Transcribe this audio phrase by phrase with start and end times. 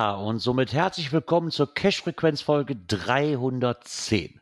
[0.00, 4.40] Ja, und somit herzlich willkommen zur Cash-Frequenz-Folge 310.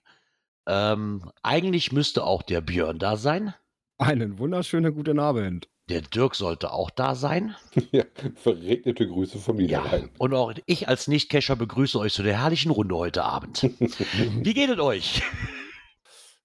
[0.68, 3.54] Ähm, eigentlich müsste auch der Björn da sein.
[3.98, 5.68] Einen wunderschönen guten Abend.
[5.88, 7.56] Der Dirk sollte auch da sein.
[7.90, 8.04] Ja,
[8.36, 10.10] verregnete Grüße von mir Ja, rein.
[10.18, 13.64] und auch ich als Nicht-Cacher begrüße euch zu der herrlichen Runde heute Abend.
[13.80, 15.22] Wie geht es euch?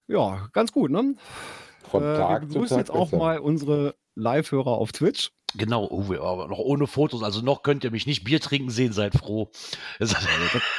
[0.08, 1.14] Ja, ganz gut, ne?
[1.88, 3.18] Von Äh, Tag wir zu begrüßen Tag jetzt auch besser.
[3.24, 5.32] mal unsere Live-Hörer auf Twitch.
[5.56, 8.72] Genau, oh, wir- aber noch ohne Fotos, also noch könnt ihr mich nicht Bier trinken
[8.72, 9.52] sehen, seid froh.
[10.00, 10.16] Das,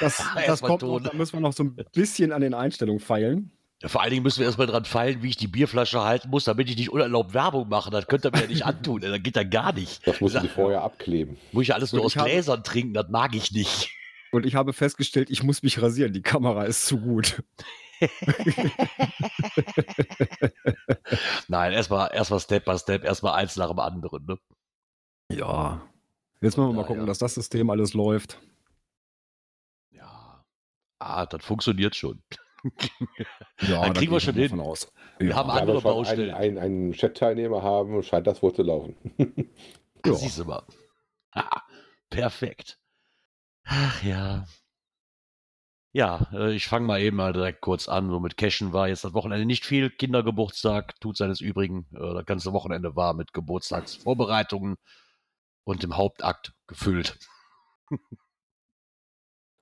[0.01, 3.01] Das, das mal kommt noch, da müssen wir noch so ein bisschen an den Einstellungen
[3.01, 3.53] feilen.
[3.87, 6.69] vor allen Dingen müssen wir erstmal dran feilen, wie ich die Bierflasche halten muss, damit
[6.69, 7.91] ich nicht unerlaubt Werbung mache.
[7.91, 10.05] Das könnt ihr mir ja nicht antun, das geht ja gar nicht.
[10.07, 11.37] Das musst du dir vorher abkleben.
[11.53, 13.91] Muss ich alles nur Und aus ich habe- Gläsern trinken, das mag ich nicht.
[14.33, 16.13] Und ich habe festgestellt, ich muss mich rasieren.
[16.13, 17.45] Die Kamera ist zu gut.
[21.49, 24.25] Nein, erstmal erstmal Step by Step, erstmal eins nach dem anderen.
[24.27, 24.39] Ne?
[25.31, 25.83] Ja.
[26.41, 27.07] Jetzt müssen wir mal Ja, gucken, ja.
[27.07, 28.39] dass das System alles läuft.
[29.91, 30.45] Ja.
[30.99, 32.23] Ah, das funktioniert schon.
[33.61, 34.61] Ja, Dann da kriegen wir schon mal hin.
[34.61, 34.91] aus.
[35.19, 35.37] Wir ja.
[35.37, 36.35] haben andere Baustellen.
[36.35, 38.97] einen, einen, einen Chat-Teilnehmer haben, scheint das wohl zu laufen.
[40.07, 40.13] Ja.
[40.13, 40.63] Siehst du mal.
[41.33, 41.63] Ah,
[42.11, 42.79] perfekt.
[43.65, 44.45] Ach ja.
[45.95, 48.11] Ja, äh, ich fange mal eben mal direkt kurz an.
[48.11, 49.91] So mit Cashen war jetzt das Wochenende nicht viel.
[49.91, 51.87] Kindergeburtstag tut seines Übrigen.
[51.95, 54.77] Äh, Das ganze Wochenende war mit Geburtstagsvorbereitungen
[55.63, 57.17] und dem Hauptakt gefüllt.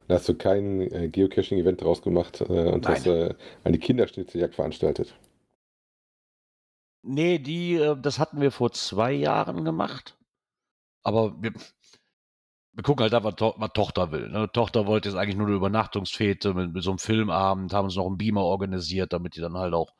[0.08, 2.94] Hast du kein äh, Geocaching-Event draus gemacht äh, und Nein.
[2.94, 5.14] hast äh, eine Kinderschnitzeljagd veranstaltet.
[7.02, 10.16] Nee, die, das hatten wir vor zwei Jahren gemacht.
[11.02, 11.52] Aber wir,
[12.74, 14.28] wir gucken halt da, was, to was Tochter will.
[14.28, 14.50] Ne?
[14.52, 18.06] Tochter wollte jetzt eigentlich nur eine Übernachtungsfete mit, mit so einem Filmabend, haben uns noch
[18.06, 19.92] einen Beamer organisiert, damit die dann halt auch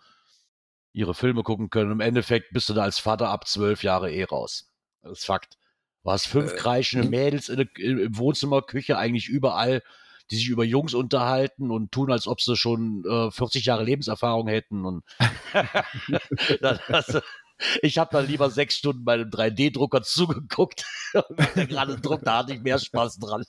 [0.93, 1.91] ihre Filme gucken können.
[1.93, 4.71] Im Endeffekt bist du da als Vater ab zwölf Jahre eh raus.
[5.03, 5.59] Das ist Fakt.
[6.05, 9.83] Du hast fünf Äh, kreischende Mädels in, der- im Wohnzimmer, Küche, eigentlich überall,
[10.31, 14.49] die sich über Jungs unterhalten und tun, als ob sie schon äh, 40 Jahre Lebenserfahrung
[14.49, 14.85] hätten.
[14.85, 15.05] Und
[16.61, 17.23] das, das,
[17.83, 20.85] ich habe dann lieber sechs Stunden bei einem 3D-Drucker zugeguckt.
[21.55, 23.45] Gerade druckt, da hatte ich mehr Spaß dran.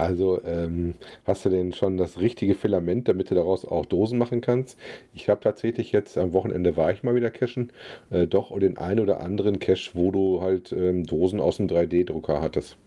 [0.00, 0.94] Also ähm,
[1.26, 4.78] hast du denn schon das richtige Filament, damit du daraus auch Dosen machen kannst?
[5.12, 7.70] Ich habe tatsächlich jetzt am Wochenende war ich mal wieder cachen,
[8.08, 12.40] äh, doch den einen oder anderen Cache, wo du halt ähm, Dosen aus dem 3D-Drucker
[12.40, 12.78] hattest.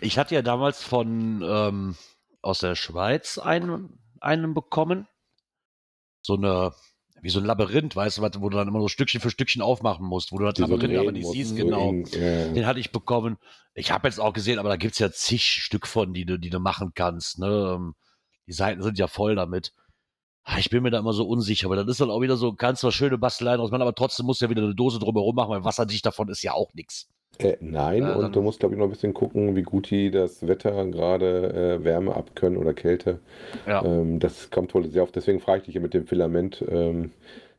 [0.00, 1.96] Ich hatte ja damals von ähm,
[2.42, 5.08] aus der Schweiz einen, einen bekommen.
[6.22, 6.72] So eine,
[7.22, 9.62] wie so ein Labyrinth, weißt du, was- wo du dann immer so Stückchen für Stückchen
[9.62, 11.90] aufmachen musst, wo du das Die so Labyrinth aber nicht siehst, so genau.
[11.90, 13.38] in, äh, Den hatte ich bekommen.
[13.74, 16.50] Ich habe jetzt auch gesehen, aber da gibt's ja zig Stück von, die du, die
[16.50, 17.38] du machen kannst.
[17.38, 17.74] Ne?
[17.76, 17.94] Ähm,
[18.46, 19.72] Die Seiten sind ja voll damit.
[20.44, 22.52] Ah, Ich bin mir da immer so unsicher, aber dann ist dann auch wieder so,
[22.52, 25.34] kannst zwar schöne Basteleien draus machen, aber trotzdem musst du ja wieder eine Dose drumherum
[25.34, 27.08] machen, weil wasserdicht davon ist ja auch nix.
[27.38, 30.10] Äh, nein, dann- und du musst, glaube ich, noch ein bisschen gucken, wie gut die
[30.10, 33.18] das Wetter gerade äh, Wärme abkönnen oder Kälte.
[33.66, 33.84] Ja.
[33.84, 35.14] Ähm, das kommt wohl sehr oft.
[35.16, 36.64] Deswegen frage ich dich hier mit dem Filament.
[36.70, 37.10] Ähm,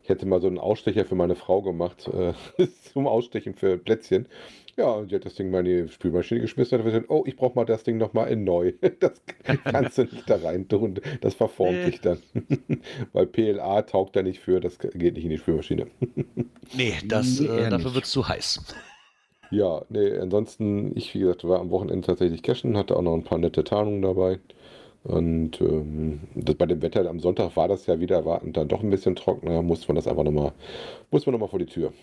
[0.03, 2.33] ich hätte mal so einen Ausstecher für meine Frau gemacht, äh,
[2.93, 4.27] zum Ausstechen für Plätzchen.
[4.77, 7.23] Ja, und die hat das Ding mal in die Spülmaschine geschmissen und hat gesagt, oh,
[7.25, 8.73] ich brauche mal das Ding nochmal in neu.
[8.99, 9.13] Das
[9.63, 10.99] kannst du nicht da rein tun.
[11.21, 12.19] Das verformt sich dann.
[13.13, 15.87] Weil PLA taugt da nicht für, das geht nicht in die Spülmaschine.
[16.75, 17.95] Nee, das, Nee, äh, dafür nicht.
[17.95, 18.61] wird's zu heiß.
[19.49, 23.23] Ja, nee, ansonsten, ich, wie gesagt, war am Wochenende tatsächlich cashen, hatte auch noch ein
[23.23, 24.39] paar nette Tarnungen dabei.
[25.03, 28.83] Und ähm, das, bei dem Wetter am Sonntag war das ja wieder erwartend dann doch
[28.83, 30.53] ein bisschen trockener, musste man das einfach nochmal,
[31.11, 31.93] muss man nochmal vor die Tür.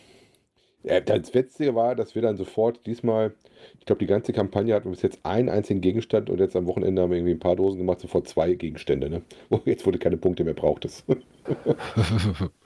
[0.85, 3.35] Ja, das Witzige war, dass wir dann sofort diesmal,
[3.81, 6.67] ich glaube, die ganze Kampagne hatten wir bis jetzt einen einzigen Gegenstand und jetzt am
[6.67, 9.23] Wochenende haben wir irgendwie ein paar Dosen gemacht, sofort zwei Gegenstände, ne?
[9.67, 11.05] Jetzt wurde keine Punkte mehr brauchtest.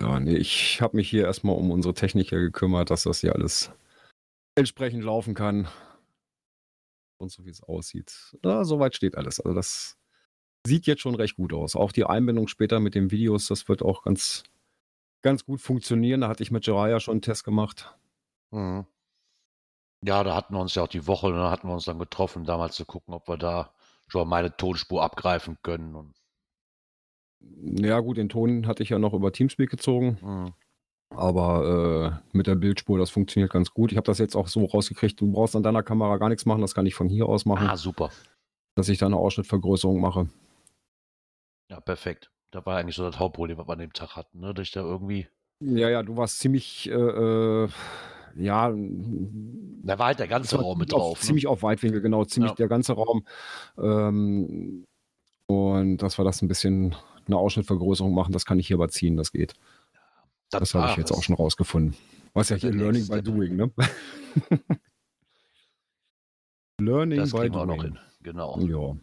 [0.00, 3.70] ja, nee, ich habe mich hier erstmal um unsere Techniker gekümmert, dass das hier alles
[4.54, 5.68] entsprechend laufen kann.
[7.18, 8.36] Und so wie es aussieht.
[8.42, 9.40] Ja, soweit steht alles.
[9.40, 9.98] Also das
[10.66, 11.76] sieht jetzt schon recht gut aus.
[11.76, 14.44] Auch die Einbindung später mit den Videos, das wird auch ganz,
[15.20, 16.22] ganz gut funktionieren.
[16.22, 17.94] Da hatte ich mit Jiraya schon einen Test gemacht.
[18.50, 18.86] Mhm.
[20.02, 22.44] Ja, da hatten wir uns ja auch die Woche, da hatten wir uns dann getroffen,
[22.44, 23.74] damals zu gucken, ob wir da
[24.08, 25.94] schon meine Tonspur abgreifen können.
[25.94, 26.14] Und
[27.62, 30.52] Ja, gut, den Ton hatte ich ja noch über Teamspeak gezogen, Hm.
[31.10, 33.92] aber äh, mit der Bildspur, das funktioniert ganz gut.
[33.92, 36.60] Ich habe das jetzt auch so rausgekriegt, du brauchst an deiner Kamera gar nichts machen,
[36.62, 38.10] das kann ich von hier aus machen, Ah, super.
[38.76, 40.28] dass ich da eine Ausschnittvergrößerung mache.
[41.70, 42.30] Ja, perfekt.
[42.50, 44.52] Da war eigentlich so das Hauptproblem, was wir an dem Tag hatten, ne?
[44.54, 45.28] dass ich da irgendwie.
[45.62, 47.68] Ja, ja, du warst ziemlich, äh, äh,
[48.36, 51.20] ja, Da war halt der ganze war Raum mit auf, drauf.
[51.20, 51.26] Ne?
[51.26, 52.56] Ziemlich auf Weitwinkel, genau, ziemlich Ja.
[52.56, 53.24] der ganze Raum.
[53.78, 54.84] Ähm,
[55.46, 56.94] und dass wir das ein bisschen
[57.26, 59.54] eine Ausschnittvergrößerung machen, das kann ich hier überziehen, das geht.
[60.50, 61.96] Das habe war- ich jetzt auch schon rausgefunden.
[62.32, 63.70] Was ja hier Learning by Doing, ne?
[66.80, 67.82] Learning Das by auch noch Doing.
[67.82, 67.98] hin.
[68.22, 68.58] Genau.
[68.60, 68.96] Ja.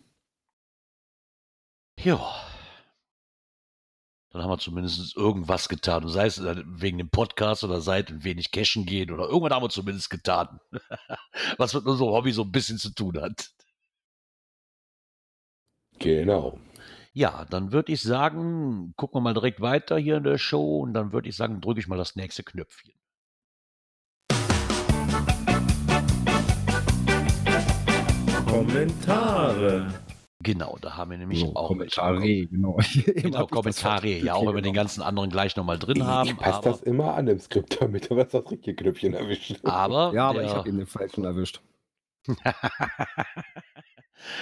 [2.03, 2.43] Ja.
[4.29, 6.03] Dann haben wir zumindest irgendwas getan.
[6.03, 9.53] Und sei es wegen dem Podcast oder sei es ein wenig cashen gehen oder irgendwann
[9.53, 10.59] haben wir zumindest getan.
[11.57, 13.51] Was mit unserem Hobby so ein bisschen zu tun hat.
[15.99, 16.59] Genau.
[17.17, 20.93] Ja, dann würde ich sagen, gucken wir mal direkt weiter hier in der Show und
[20.93, 22.93] dann würde ich sagen, drücke ich mal das nächste Knöpfchen.
[28.45, 29.91] Kommentare.
[30.43, 32.77] Genau, da haben wir nämlich So, auch welche Kommentare, genau.
[33.15, 34.09] Genau, Kommentare.
[34.19, 36.29] Ja, auch wenn wir den ganzen anderen gleich nochmal drin haben.
[36.29, 39.59] ich passe Aber, das immer an im Skript, damit er das richtige Knöpfchen erwischt.
[39.63, 41.61] aber, Ja, aber der, ich habe ihn den falschen erwischt.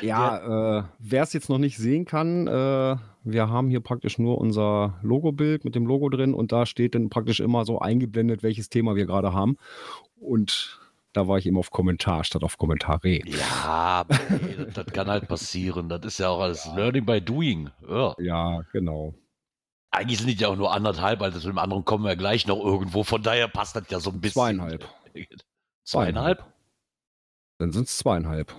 [0.02, 4.38] Ja, äh, wer es jetzt noch nicht sehen kann, äh, wir haben hier praktisch nur
[4.38, 8.70] unser Logobild mit dem Logo drin und da steht dann praktisch immer so eingeblendet, welches
[8.70, 9.58] Thema wir gerade haben.
[10.20, 10.80] Und
[11.14, 13.20] da war ich eben auf Kommentar statt auf Kommentare.
[13.26, 15.90] Ja, ey, das, das kann halt passieren.
[15.90, 17.70] Das ist ja auch alles Learning by Doing.
[17.88, 18.14] Ja.
[18.20, 19.16] Ja, genau.
[19.92, 22.48] Eigentlich sind die ja auch nur anderthalb, weil das mit dem anderen kommen wir gleich
[22.48, 23.04] noch irgendwo.
[23.04, 24.42] Von daher passt das ja so ein bisschen.
[24.42, 24.90] Zweieinhalb.
[25.86, 26.46] Zweieinhalb?
[27.60, 28.54] Dann sind es zweieinhalb.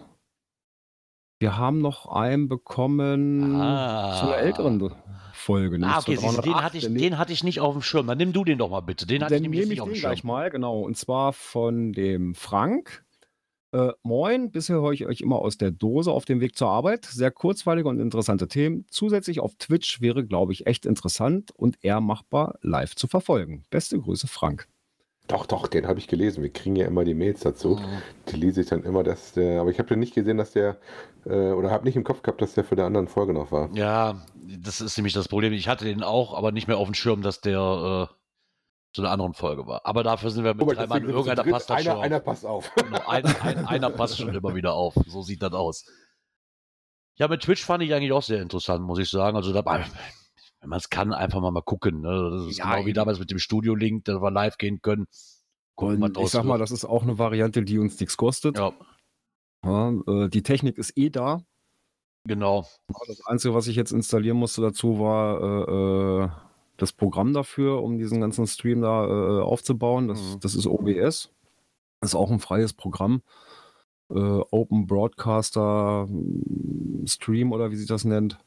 [1.38, 4.18] Wir haben noch einen bekommen Ah.
[4.20, 4.90] zu einer älteren
[5.34, 5.76] Folge.
[5.76, 6.64] Ah, nämlich okay, siehst du, den 308.
[6.64, 8.06] hatte, ich, Der den hatte ich nicht auf dem Schirm.
[8.06, 9.06] Dann nimm du den doch mal bitte.
[9.06, 10.10] Den hatte Dann ich nämlich nehme nicht ich auf dem den Schirm.
[10.12, 10.80] gleich mal, genau.
[10.80, 13.04] Und zwar von dem Frank.
[13.72, 17.04] Äh, moin, bisher höre ich euch immer aus der Dose auf dem Weg zur Arbeit.
[17.04, 18.86] Sehr kurzweilige und interessante Themen.
[18.90, 23.64] Zusätzlich auf Twitch wäre, glaube ich, echt interessant und eher machbar live zu verfolgen.
[23.70, 24.68] Beste Grüße, Frank.
[25.26, 26.42] Doch, doch, den habe ich gelesen.
[26.42, 27.76] Wir kriegen ja immer die Mails dazu.
[27.76, 28.02] Mhm.
[28.28, 29.60] Die lese ich dann immer, dass der.
[29.60, 30.78] Aber ich habe nicht gesehen, dass der.
[31.24, 33.68] Äh, oder habe nicht im Kopf gehabt, dass der für der anderen Folge noch war.
[33.74, 35.52] Ja, das ist nämlich das Problem.
[35.52, 38.14] Ich hatte den auch, aber nicht mehr auf dem Schirm, dass der äh,
[38.94, 39.80] zu einer anderen Folge war.
[39.84, 41.02] Aber dafür sind wir mit mal, drei Mann.
[41.02, 41.52] Irgendeiner dritt.
[41.52, 42.02] passt schon einer, auf.
[42.02, 42.72] einer passt auf.
[42.76, 44.94] Genau, ein, ein, einer passt schon immer wieder auf.
[45.06, 45.84] So sieht das aus.
[47.16, 49.36] Ja, mit Twitch fand ich eigentlich auch sehr interessant, muss ich sagen.
[49.36, 49.62] Also, da,
[50.60, 52.00] wenn man es kann, einfach mal, mal gucken.
[52.00, 52.30] Ne?
[52.32, 55.06] Das ist Ja, genau wie damals mit dem Studio-Link, dass wir live gehen können.
[55.74, 58.56] Gucken, Und ich sag mal, das ist auch eine Variante, die uns nichts kostet.
[58.58, 58.72] Ja,
[59.64, 61.42] Ja, äh, die Technik ist eh da.
[62.26, 62.66] genau.
[63.06, 66.28] Das Einzige, was ich jetzt installieren musste dazu, war äh, äh,
[66.78, 70.08] das Programm dafür, um diesen ganzen Stream da äh, aufzubauen.
[70.08, 70.40] Das, Mhm.
[70.40, 71.30] das ist OBS.
[72.00, 73.22] Das ist auch ein freies Programm.
[74.10, 74.14] Äh,
[74.50, 78.38] Open Broadcaster mm, Stream oder wie sich das nennt.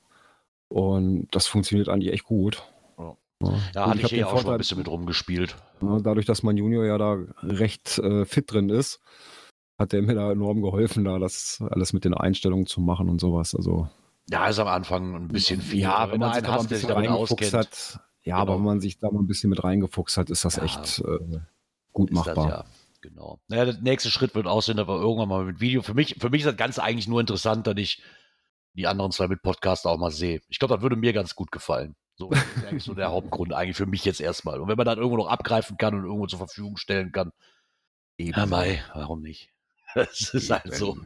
[0.70, 2.64] Und das funktioniert eigentlich echt gut.
[2.98, 3.16] Ja.
[3.42, 5.56] Ja, Und hatte ich hier den auch schon Vorteil- ein bisschen mit rumgespielt.
[5.82, 9.00] dadurch, dass mein Junior ja da recht äh, fit drin ist,
[9.80, 13.20] hat der mir da enorm geholfen, da das alles mit den Einstellungen zu machen und
[13.22, 13.56] sowas.
[13.56, 13.88] Also
[14.30, 15.80] Ja, ist am Anfang ein bisschen viel.
[15.82, 17.54] Ja, aber wenn man sich einen da mal ein hast, der sich bisschen damit auskennt,
[17.54, 18.00] hat.
[18.24, 18.38] Ja, Genau.
[18.42, 20.64] aber wenn man sich da mal ein bisschen mit reingefuchst hat, ist das Ja.
[20.64, 21.40] echt äh,
[21.94, 22.50] gut ist das machbar.
[22.50, 22.66] ja.
[23.02, 23.40] Genau.
[23.48, 25.82] Naja, der nächste Schritt wird aussehen, wir irgendwann mal mit Video.
[25.82, 28.04] Für mich, für mich ist das Ganze eigentlich nur interessant, dass ich
[28.80, 30.42] die anderen zwei mit Podcast auch mal sehe.
[30.48, 31.96] Ich glaube, das würde mir ganz gut gefallen.
[32.16, 34.60] So das ist eigentlich so der Hauptgrund, eigentlich für mich jetzt erstmal.
[34.60, 37.32] Und wenn man dann irgendwo noch abgreifen kann und irgendwo zur Verfügung stellen kann,
[38.18, 39.52] ja, Mai, warum nicht?
[39.96, 40.98] Das ist halt so.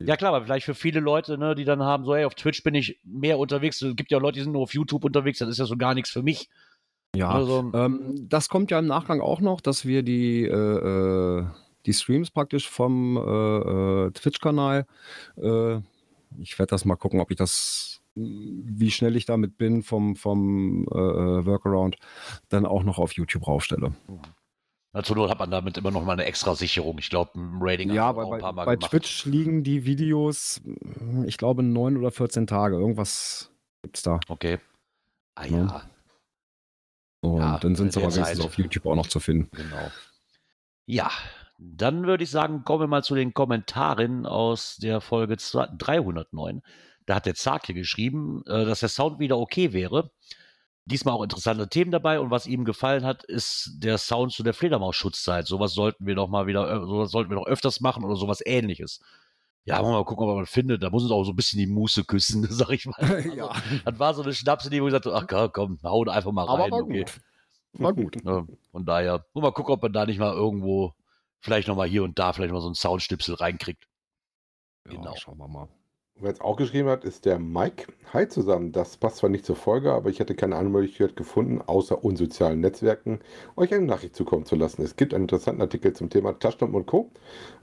[0.00, 2.62] Ja klar, aber vielleicht für viele Leute, ne, die dann haben, so, hey, auf Twitch
[2.62, 3.82] bin ich mehr unterwegs.
[3.82, 5.94] Es gibt ja Leute, die sind nur auf YouTube unterwegs, das ist ja so gar
[5.94, 6.48] nichts für mich.
[7.14, 11.46] Ja, Also, ähm, das kommt ja im Nachgang auch noch, dass wir die, äh, äh,
[11.84, 14.86] die Streams praktisch vom äh, äh, Twitch-Kanal,
[15.36, 15.80] äh,
[16.38, 20.84] ich werde das mal gucken, ob ich das, wie schnell ich damit bin vom, vom
[20.92, 21.96] äh, äh, Workaround,
[22.48, 23.92] dann auch noch auf YouTube raufstelle.
[24.92, 26.98] na, zur Not hat man damit immer noch mal eine extra Sicherung.
[26.98, 28.90] Ich glaube, ein Rating Ja, wir bei, auch ein paar Mal bei gemacht.
[28.90, 30.60] Twitch liegen die Videos,
[31.26, 32.76] ich glaube, neun oder 14 Tage.
[32.76, 33.50] Irgendwas
[33.82, 34.20] gibt's da.
[34.28, 34.58] Okay.
[35.34, 35.56] Ah Ja.
[35.58, 35.82] ja,
[37.20, 39.48] Und Ja, dann sind sie aber wenigstens auf YouTube auch noch zu finden.
[39.56, 39.90] genau.
[40.86, 41.10] Ja,
[41.58, 46.62] dann würde ich sagen, kommen wir mal zu den Kommentaren aus der Folge 2 309.
[47.04, 50.10] Da hat der Zark hier geschrieben, äh, dass der Sound wieder okay wäre.
[50.84, 54.54] Diesmal auch interessante Themen dabei und was ihm gefallen hat, ist der Sound zu der
[54.54, 55.46] Fledermaus-Schutzzeit.
[55.46, 58.40] Sowas sollten wir doch mal wieder, äh, sowas sollten wir doch öfters machen oder sowas
[58.44, 59.00] ähnliches.
[59.64, 60.82] Ja, wollen wir mal gucken, ob man findet.
[60.82, 62.94] Da muss uns auch so ein bisschen die Muße küssen, sag ich mal.
[63.00, 63.52] Also, ja,
[63.84, 66.60] Das war so eine Schnapsidee, wo ich sagte, ach komm, komm hauen einfach mal rein.
[66.60, 67.00] aber war okay.
[67.00, 67.20] gut.
[67.74, 68.16] War gut.
[68.24, 70.94] Ja, von daher, nur mal gucken, ob man da nicht mal irgendwo,
[71.40, 73.86] vielleicht noch mal hier und da, vielleicht mal so einen Soundschnipsel reinkriegt.
[74.86, 75.16] Ja, Genau.
[75.16, 75.68] Schauen wir mal.
[76.20, 77.92] Wer jetzt auch geschrieben hat, ist der Mike.
[78.12, 78.72] Hi zusammen.
[78.72, 82.60] Das passt zwar nicht zur Folge, aber ich hätte keine andere Möglichkeit gefunden, außer unsozialen
[82.60, 83.20] Netzwerken,
[83.54, 84.82] euch eine Nachricht zukommen zu lassen.
[84.82, 87.10] Es gibt einen interessanten Artikel zum Thema Taschenlampen und Co.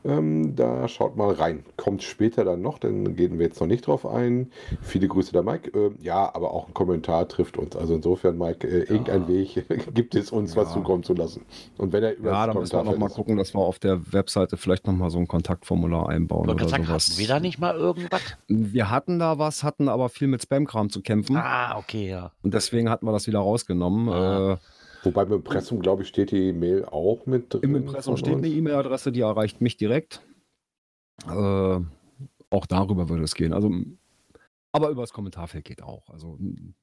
[0.06, 1.66] Ähm, da schaut mal rein.
[1.78, 4.52] Kommt später dann noch, dann gehen wir jetzt noch nicht drauf ein.
[4.84, 5.72] Viele Grüße der Mike.
[5.78, 7.76] Ähm, ja, aber auch ein Kommentar trifft uns.
[7.76, 10.74] Also insofern, Mike, äh, irgendein Weg gibt es uns, was Ja.
[10.76, 11.44] zukommen zu lassen.
[11.78, 13.60] Und wenn er über Ja, das da müssen wir noch mal Kommentarfeld gucken, dass wir
[13.62, 17.08] auf der Webseite vielleicht noch mal so ein Kontaktformular einbauen oder sagen, sowas.
[17.10, 18.22] hatten wir da nicht mal irgendwas?
[18.48, 21.36] Wir hatten da was, hatten aber viel mit Spam-Kram zu kämpfen.
[21.38, 22.32] Ah, okay, ja.
[22.44, 24.10] Und deswegen hatten wir das wieder rausgenommen.
[24.10, 24.54] Ah.
[24.54, 24.58] Äh,
[25.04, 27.62] Wobei im Impressum, glaube ich, steht die Mail auch mit drin.
[27.64, 30.25] Im Impressum steht eine E-Mail-Adresse, die erreicht mich direkt.
[31.28, 31.80] Äh,
[32.50, 33.54] auch darüber würde es gehen.
[33.54, 33.72] Also,
[34.72, 36.10] aber über das Kommentarfeld geht auch.
[36.10, 36.38] Also,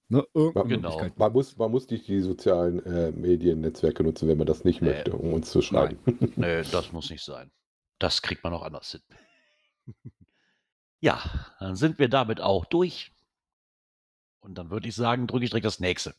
[0.09, 1.11] ne, irgendeine Ja, genau.
[1.17, 4.89] Man muss, man muss nicht die sozialen äh, Mediennetzwerke nutzen, wenn man das nicht Nee.
[4.91, 5.99] möchte, um uns zu schreiben.
[6.37, 7.51] Nee, das muss nicht sein.
[7.99, 9.03] Das kriegt man auch anders hin.
[11.03, 11.21] Ja,
[11.59, 13.13] dann sind wir damit auch durch.
[14.41, 16.15] Und dann würde ich sagen, drücke ich direkt das nächste.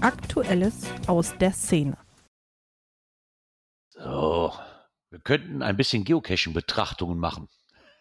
[0.00, 1.96] Aktuelles aus der Szene.
[3.88, 4.52] So,
[5.10, 7.48] wir könnten ein bisschen Geocaching-Betrachtungen machen.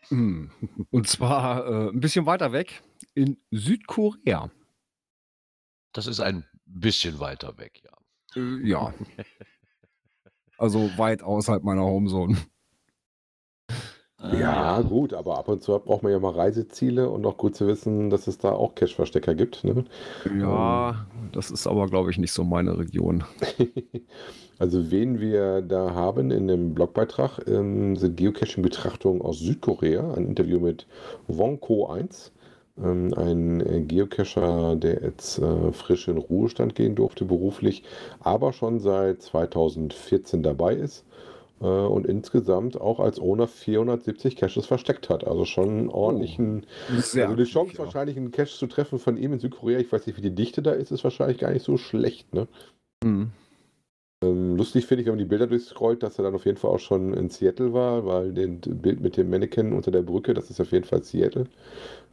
[0.10, 0.51] Hm.
[0.92, 4.51] Und zwar äh, ein bisschen weiter weg in Südkorea.
[5.94, 7.98] Das ist ein bisschen weiter weg, ja.
[8.36, 8.94] Äh, ja.
[10.58, 12.38] Also weit außerhalb meiner Homezone.
[14.34, 17.68] Ja, gut, aber ab und zu braucht man ja mal Reiseziele und auch gut zu
[17.68, 19.64] wissen, dass es da auch Cache-Verstecker gibt.
[19.64, 19.86] Ne?
[20.40, 23.24] Ja, das ist aber, glaube ich, nicht so meine Region.
[24.60, 30.16] Also wen wir da haben in dem Blogbeitrag ähm, sind Geocaching-Betrachtungen aus Südkorea.
[30.16, 30.88] Ein Interview mit
[31.28, 32.37] Wonko 1, ähm,
[32.77, 37.84] ein äh, Geocacher, der jetzt äh, frisch in Ruhestand gehen durfte beruflich,
[38.19, 41.03] aber schon seit 2014 dabei ist
[41.62, 45.25] äh, und insgesamt auch als Owner 470 Caches versteckt hat.
[45.25, 46.65] Also schon einen ordentlichen
[46.98, 47.79] Sehr also die Chance, ja.
[47.79, 50.62] wahrscheinlich einen Cache zu treffen von ihm in Südkorea, ich weiß nicht, wie die Dichte
[50.62, 52.34] da ist, ist wahrscheinlich gar nicht so schlecht.
[52.34, 52.48] Ne?
[53.03, 53.31] Hm.
[54.24, 56.72] Ähm, lustig finde ich, wenn man die Bilder durchscrollt, dass er dann auf jeden Fall
[56.72, 60.50] auch schon in Seattle war, weil den Bild mit dem Mannequin unter der Brücke, das
[60.50, 61.46] ist auf jeden Fall Seattle.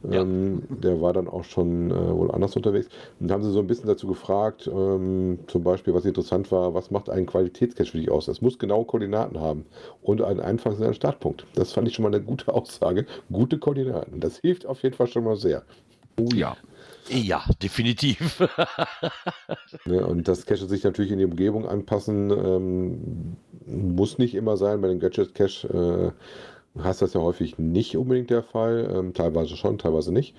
[0.03, 0.21] Ja.
[0.21, 2.89] Ähm, der war dann auch schon äh, wohl anders unterwegs.
[3.19, 6.91] Und haben sie so ein bisschen dazu gefragt, ähm, zum Beispiel, was interessant war, was
[6.91, 8.27] macht einen Qualitätscache für dich aus?
[8.27, 9.65] Es muss genaue Koordinaten haben
[10.03, 11.47] und einen einfachen Startpunkt.
[11.55, 13.07] Das fand ich schon mal eine gute Aussage.
[13.31, 14.19] Gute Koordinaten.
[14.19, 15.63] Das hilft auf jeden Fall schon mal sehr.
[16.19, 16.55] Oh ja.
[17.09, 18.39] Ja, definitiv.
[19.85, 24.81] Ne, und das Cache sich natürlich in die Umgebung anpassen, ähm, muss nicht immer sein.
[24.81, 26.13] Bei den Gadget Cache
[26.75, 28.91] äh, hast das ja häufig nicht unbedingt der Fall.
[28.93, 30.35] Ähm, teilweise schon, teilweise nicht.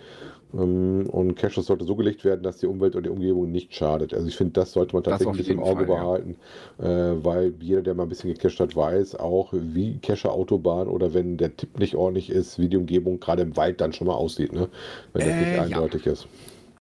[0.54, 4.14] Ähm, und Caches sollte so gelegt werden, dass die Umwelt und die Umgebung nicht schadet.
[4.14, 6.02] Also ich finde, das sollte man tatsächlich im Auge Fall, ja.
[6.02, 6.36] behalten,
[6.78, 6.84] äh,
[7.24, 11.36] weil jeder, der mal ein bisschen gecached hat, weiß auch, wie Cache Autobahn oder wenn
[11.36, 14.52] der Tipp nicht ordentlich ist, wie die Umgebung gerade im Wald dann schon mal aussieht,
[14.52, 14.68] ne?
[15.12, 15.80] wenn das Äh, nicht ja.
[15.80, 16.28] eindeutig ist.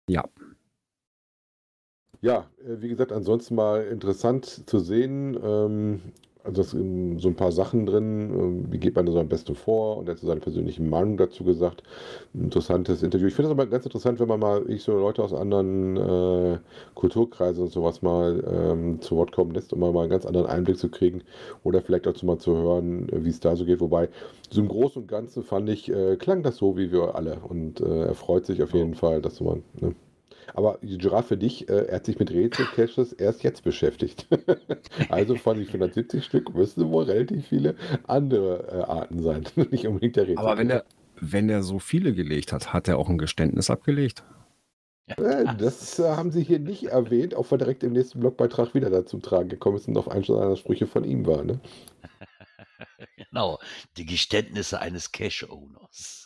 [0.10, 0.24] Ja.
[2.22, 5.38] Ja, äh, wie gesagt, ansonsten mal interessant zu sehen.
[5.42, 6.02] Ähm,
[6.50, 8.32] also das, so ein paar Sachen drin.
[8.34, 9.98] Ähm, wie geht man da so am besten vor?
[9.98, 11.84] Und er hat so seine persönliche Meinung dazu gesagt.
[12.34, 13.28] Ein interessantes Interview.
[13.28, 16.60] Ich finde es aber ganz interessant, wenn man mal ich so Leute aus anderen äh,
[16.96, 20.78] Kulturkreisen und sowas mal ähm, zu Wort kommen lässt, um mal, einen ganz anderen Einblick
[20.78, 21.22] zu kriegen.
[21.64, 23.80] Oder vielleicht auch mal zu hören, äh, wie es da so geht.
[23.80, 24.10] Wobei,
[24.50, 27.40] so im Großen und Ganzen fand ich, äh, klang das so wie wir alle.
[27.48, 29.64] Und äh, er freut sich auf jeden Fall, dass man.
[29.80, 29.96] Ne?
[30.54, 34.28] Aber die Giraffe für dich, äh, er hat sich mit Rätselcaches erst jetzt beschäftigt.
[35.10, 37.76] also von den 470 Stück müssen wohl relativ viele
[38.08, 39.46] andere äh, Arten sein.
[39.72, 40.46] Nicht unbedingt der Rätsel.
[40.46, 40.84] Aber wenn er,
[41.20, 44.24] wenn er so viele gelegt hat, hat er auch ein Geständnis abgelegt?
[45.18, 48.90] Äh, das äh, haben sie hier nicht erwähnt, auch weil direkt im nächsten Blogbeitrag wieder
[48.90, 51.44] dazu tragen gekommen ist und auf einen seiner Sprüche von ihm war.
[51.44, 51.60] Ne?
[53.30, 53.60] genau,
[53.98, 56.19] die Geständnisse eines Cache-Owners.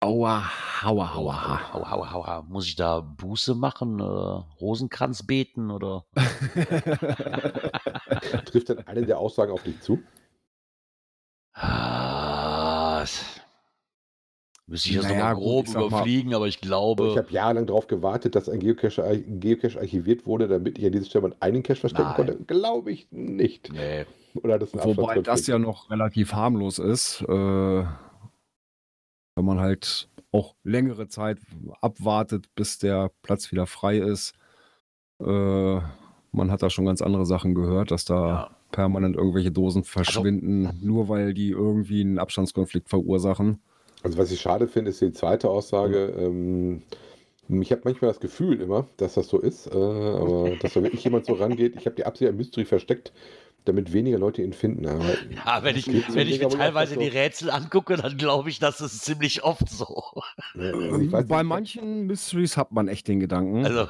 [0.00, 0.44] Aua,
[0.82, 1.72] hauer, hauer.
[1.72, 2.42] Hau, hau, hau, hau.
[2.44, 4.02] Muss ich da Buße machen, äh,
[4.60, 6.04] Rosenkranz beten oder?
[8.44, 10.00] Trifft dann eine der Aussagen auf dich zu?
[11.52, 13.04] Ah,
[14.68, 17.08] müsste ich jetzt Naja, nochmal gut, grob ich sag mal- überfliegen, aber ich glaube.
[17.08, 20.92] Ich habe jahrelang darauf gewartet, dass ein Geocache, ein Geocache archiviert wurde, damit ich an
[20.92, 22.16] dieser Stelle mal einen Cache verstecken Nein.
[22.16, 22.36] konnte.
[22.44, 23.72] Glaube ich nicht.
[23.72, 24.06] nee,
[24.44, 27.84] Oder das Wobei das ja noch relativ harmlos ist, äh,
[29.38, 31.38] wenn man halt auch längere Zeit
[31.80, 34.34] abwartet, bis der Platz wieder frei ist.
[35.20, 35.80] Äh,
[36.32, 38.50] man hat da schon ganz andere Sachen gehört, dass da Ja.
[38.72, 43.60] permanent irgendwelche Dosen Also verschwinden, nur weil die irgendwie einen Abstandskonflikt verursachen.
[44.02, 46.06] Also was ich schade finde, ist die zweite Aussage.
[46.18, 46.82] Ähm,
[47.48, 51.04] ich habe manchmal das Gefühl immer, dass das so ist, äh, aber dass da wirklich
[51.04, 51.76] jemand so rangeht.
[51.76, 53.12] Ich habe die Absicht ein Mystery versteckt,
[53.64, 54.86] damit weniger Leute ihn finden.
[54.86, 55.04] Aber
[55.46, 57.18] Ja, wenn ich, so wenn ich mir teilweise auch die so.
[57.18, 60.02] Rätsel angucke, dann glaube ich, das ist ziemlich oft so.
[60.54, 63.64] Ja, also Bei nicht, manchen Mysteries hat man echt den Gedanken.
[63.64, 63.88] Also,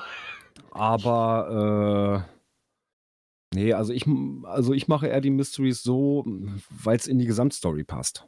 [0.71, 2.25] Aber
[3.53, 4.05] äh, nee, also ich,
[4.45, 6.25] also ich mache eher die Mysteries so,
[6.71, 8.27] weil es in die Gesamtstory passt.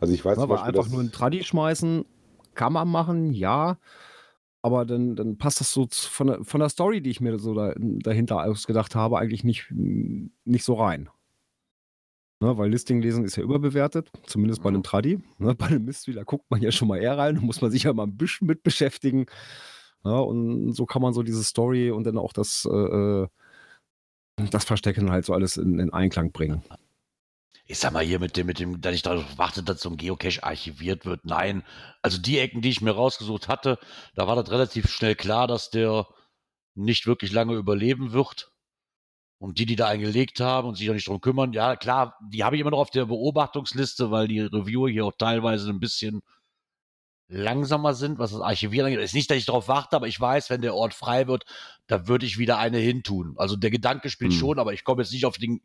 [0.00, 2.04] Also ich weiß Ja, weil Beispiel, einfach dass, nur einen Tradi schmeißen,
[2.54, 3.78] kann man machen, ja.
[4.62, 7.52] Aber dann, dann passt das so von der, von der Story, die ich mir so
[7.52, 11.08] da, dahinter ausgedacht habe, eigentlich nicht, nicht so rein.
[12.40, 15.20] Ne, weil Listing lesen ist ja überbewertet, zumindest bei einem Tradi.
[15.38, 17.84] Ne, bei einem da guckt man ja schon mal eher rein, da muss man sich
[17.84, 19.26] ja mal ein bisschen mit beschäftigen.
[20.04, 23.28] Ja, und so kann man so diese Story und dann auch das, äh, äh,
[24.50, 26.62] das Verstecken halt so alles in, in Einklang bringen.
[27.64, 29.96] Ich sag mal hier mit dem, mit dem, dass ich darauf warte, dass so ein
[29.96, 31.24] Geocache archiviert wird.
[31.24, 31.64] Nein.
[32.02, 33.78] Also die Ecken, die ich mir rausgesucht hatte,
[34.14, 36.06] da war das relativ schnell klar, dass der
[36.74, 38.50] nicht wirklich lange überleben wird.
[39.38, 42.44] Und die, die da eingelegt haben und sich auch nicht drum kümmern, ja klar, die
[42.44, 46.22] habe ich immer noch auf der Beobachtungsliste, weil die Reviewer hier auch teilweise ein bisschen
[47.28, 49.00] langsamer sind, was das Archivieren angeht.
[49.02, 51.44] Ist nicht, dass ich darauf warte, aber ich weiß, wenn der Ort frei wird,
[51.86, 53.34] da würde ich wieder eine hintun.
[53.36, 54.38] Also der Gedanke spielt Hm.
[54.38, 55.60] schon, aber ich komme jetzt nicht auf, den,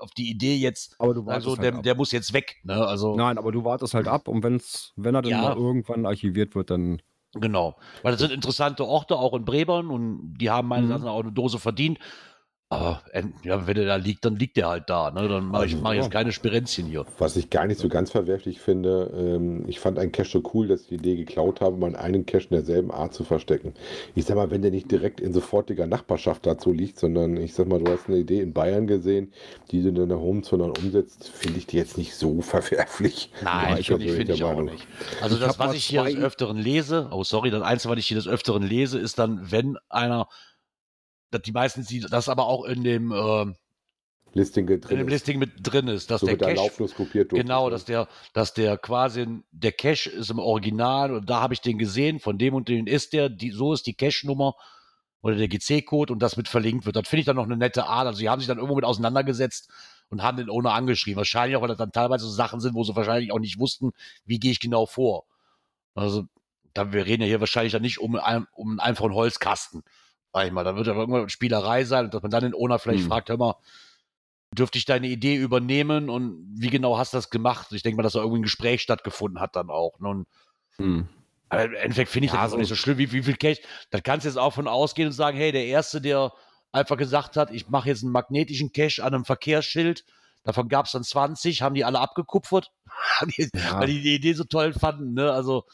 [0.00, 1.82] auf die Idee jetzt, Aber du also der, halt ab.
[1.82, 2.56] der muss jetzt weg.
[2.64, 2.74] Ne?
[2.86, 5.42] Also Nein, aber du wartest halt ab und wenn's, wenn er dann Ja.
[5.42, 7.02] mal irgendwann archiviert wird, dann.
[7.34, 7.76] genau.
[8.02, 10.90] Weil das sind interessante Orte, auch in Brebern und die haben meines Mhm.
[10.92, 11.98] Erachtens auch eine Dose verdient.
[12.70, 15.10] Aber äh, ja, wenn der da liegt, dann liegt der halt da.
[15.10, 15.26] Ne?
[15.26, 17.06] Dann mache ich, mach ich jetzt keine Spirenzchen hier.
[17.18, 20.68] was ich gar nicht so ganz verwerflich finde, ähm, ich fand einen Cache so cool,
[20.68, 23.72] dass ich die Idee geklaut habe, mal einen Cache in derselben Art zu verstecken.
[24.14, 27.68] Ich sag mal, wenn der nicht direkt in sofortiger Nachbarschaft dazu liegt, sondern ich sag
[27.68, 29.32] mal, du hast eine Idee in Bayern gesehen,
[29.70, 33.30] die du in deiner Homezone dann umsetzt, finde ich die jetzt nicht so verwerflich.
[33.42, 34.86] Nein, Bin finde ich, find ich auch nicht.
[35.22, 38.06] Also Ich das, was ich hier des Öfteren lese, oh sorry, das Einzige, was ich
[38.06, 40.28] hier des Öfteren lese, ist dann, wenn einer,
[41.32, 43.56] die meisten, die, das aber auch in dem, ähm,
[44.34, 45.12] Listing in drin dem ist.
[45.12, 47.30] Listing mit drin ist, dass so der Cache lauflos kopiert.
[47.30, 51.60] Genau, dass der, dass der quasi, der Cache ist im Original und da habe ich
[51.60, 54.54] den gesehen, von dem und dem ist der, die, so ist die Cache-Nummer
[55.20, 56.96] oder der GC-Code und das mit verlinkt wird.
[56.96, 58.06] Das finde ich dann noch eine nette Art.
[58.06, 59.68] Also, sie haben sich dann irgendwo mit auseinandergesetzt
[60.10, 61.16] und haben den Owner angeschrieben.
[61.16, 63.92] Wahrscheinlich auch, weil das dann teilweise so Sachen sind, wo sie wahrscheinlich auch nicht wussten,
[64.24, 65.24] wie gehe ich genau vor.
[65.94, 66.24] Also,
[66.74, 69.82] da, wir reden ja hier wahrscheinlich dann nicht um, um einen einfachen Holzkasten.
[70.38, 72.78] Sag ich mal, da wird ja irgendwann Spielerei sein und dass man dann den Owner
[72.78, 73.08] vielleicht Hm.
[73.08, 73.56] fragt, hör mal,
[74.52, 77.72] dürfte ich deine Idee übernehmen und wie genau hast du das gemacht?
[77.72, 79.98] Ich denke mal, dass da irgendwie ein Gespräch stattgefunden hat dann auch.
[79.98, 80.08] Ne?
[80.10, 80.26] Und
[80.76, 81.08] Hm.
[81.48, 83.34] aber im Endeffekt finde ich Ja, das auch so- nicht so schlimm, wie, wie viel
[83.36, 83.58] Cash.
[83.90, 86.32] Da kannst du jetzt auch von ausgehen und sagen, hey, der Erste, der
[86.70, 90.04] einfach gesagt hat, ich mache jetzt einen magnetischen Cache an einem Verkehrsschild,
[90.44, 92.70] davon gab es dann 20, haben die alle abgekupfert,
[93.80, 95.14] weil die die Idee so toll fanden.
[95.14, 95.32] Ne?
[95.32, 95.64] Also,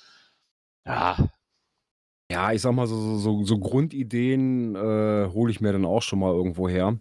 [0.86, 1.16] ja,
[2.30, 6.18] Ja, ich sag mal, so, so- so, Grundideen äh, hole ich mir dann auch schon
[6.18, 6.98] mal irgendwo her.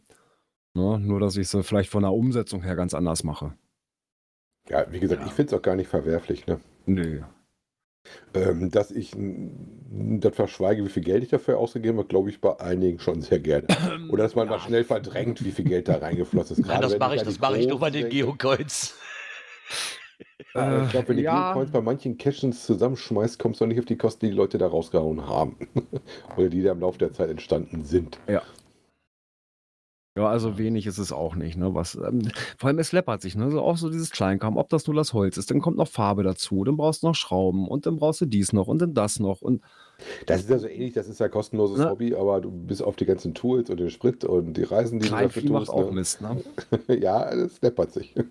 [0.75, 0.99] Ne?
[0.99, 3.53] Nur, dass ich sie vielleicht von der Umsetzung her ganz anders mache.
[4.69, 5.27] Ja, wie gesagt, Ja.
[5.27, 6.45] ich finde es auch gar nicht verwerflich.
[6.47, 6.59] Ne?
[6.85, 7.21] Nö.
[8.33, 12.59] Ähm, dass ich das verschweige, wie viel Geld ich dafür ausgegeben habe, glaube ich bei
[12.59, 13.67] einigen schon sehr gerne.
[14.11, 16.65] Oder dass man mal schnell verdrängt, wie viel Geld da reingeflossen ist.
[16.67, 18.09] nein, das mache ich, an das mache ich nur bei den.
[18.09, 18.95] Geocoins.
[20.55, 21.51] Ja, ich glaube, wenn die ja.
[21.51, 24.57] Geocoins bei manchen Caches zusammenschmeißt, kommst du auch nicht auf die Kosten, die die Leute
[24.57, 25.57] da rausgehauen haben.
[26.37, 28.19] Oder die da im Laufe der Zeit entstanden sind.
[28.27, 28.41] Ja,
[30.15, 31.73] also wenig ist es auch nicht, ne?
[31.73, 32.21] Was, ähm,
[32.57, 33.49] vor allem es läppert sich, ne?
[33.49, 36.23] So auch so dieses Kleinkram, ob das nur das Holz ist, dann kommt noch Farbe
[36.23, 39.19] dazu, dann brauchst du noch Schrauben und dann brauchst du dies noch und dann das
[39.19, 39.61] noch und
[40.25, 41.89] Das ist ja so ähnlich, das ist ja kostenloses Ne?
[41.89, 45.07] Hobby, aber du bist auf die ganzen Tools und den Sprit und die Reisen, die
[45.07, 45.73] du dafür Kleinvieh macht tust.
[45.73, 45.95] auch Ne?
[45.95, 46.43] Mist, ne?
[46.99, 48.13] ja, das läppert sich.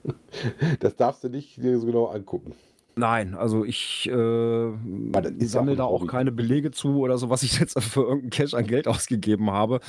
[0.81, 2.55] Das darfst du nicht dir so genau angucken.
[2.95, 7.59] Nein, also ich äh, ja sammle da auch keine Belege zu oder so, was ich
[7.61, 9.81] jetzt für irgendeinen Cash an Geld ausgegeben habe.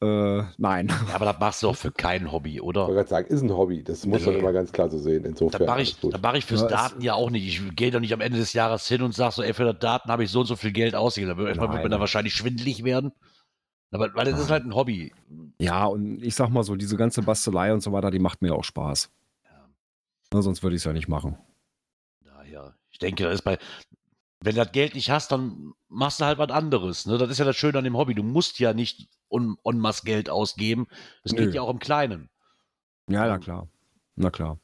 [0.00, 0.88] Äh, nein.
[1.08, 2.82] Ja, aber das machst du auch für kein Hobby, Ich oder?
[2.82, 3.82] wollte gerade sagen, ist ein Hobby.
[3.82, 4.40] Das muss man Nee.
[4.40, 5.24] immer ganz klar so sehen.
[5.24, 5.62] Insofern.
[5.62, 7.46] mache alles ich, mach ich fürs Ja, Daten ja auch nicht.
[7.46, 9.78] Ich gehe doch nicht am Ende des Jahres hin und sage so, ey, für das
[9.78, 11.34] Daten habe ich so und so viel Geld ausgegeben.
[11.36, 13.12] Da wird, mir da wahrscheinlich schwindelig werden.
[13.90, 15.12] Aber, weil das ist halt ein Hobby.
[15.58, 18.54] Ja, und ich sag mal so, diese ganze Bastelei und so weiter, die macht mir
[18.54, 19.10] auch Spaß.
[19.44, 19.50] Ja.
[20.34, 21.38] Na, sonst würde ich es ja nicht machen.
[22.96, 23.58] Ich denke, das ist bei,
[24.40, 27.04] wenn du das Geld nicht hast, dann machst du halt was anderes.
[27.04, 27.18] Ne?
[27.18, 28.14] Das ist ja das Schöne an dem Hobby.
[28.14, 30.86] Du musst ja nicht en, en masse Geld ausgeben.
[31.22, 32.30] Das geht ja auch im Kleinen.
[33.08, 33.68] Ja, na klar.
[34.14, 34.58] Na klar.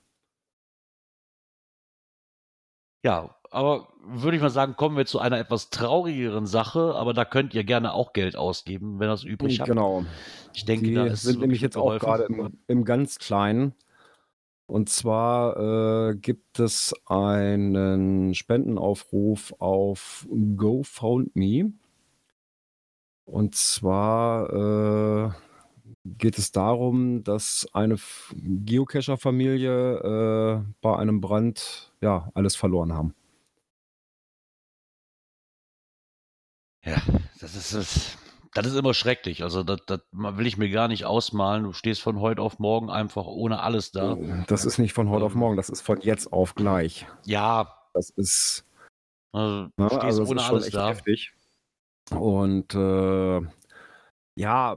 [3.04, 7.24] Ja, aber würde ich mal sagen, kommen wir zu einer etwas traurigeren Sache, aber da
[7.26, 9.68] könnt ihr gerne auch Geld ausgeben, wenn es übrig habt.
[9.68, 10.04] Genau.
[10.54, 12.06] Ich denke, Die da ist sind nämlich jetzt auch geholfen.
[12.06, 13.74] gerade im, im ganz Kleinen.
[14.72, 21.74] Und zwar äh, gibt es einen Spendenaufruf auf GoFoundMe.
[23.26, 25.30] Und zwar äh,
[26.06, 27.98] geht es darum, dass eine
[28.34, 33.14] Geocacher-Familie äh, bei einem Brand ja alles verloren haben.
[36.82, 36.96] Ja,
[37.38, 38.21] das ist es.
[38.54, 39.42] Das ist immer schrecklich.
[39.42, 41.64] Also, das, das will ich mir gar nicht ausmalen.
[41.64, 44.16] Du stehst von heute auf morgen einfach ohne alles da.
[44.46, 45.38] Das ist nicht von heute auf Ähm.
[45.40, 47.06] morgen, das ist von jetzt auf gleich.
[47.24, 48.64] Ja, Das ist
[49.32, 49.88] also, du Ne?
[49.88, 50.88] stehst Also ohne ist schon alles echt da.
[50.88, 51.32] heftig.
[52.10, 53.40] Und äh,
[54.36, 54.76] ja,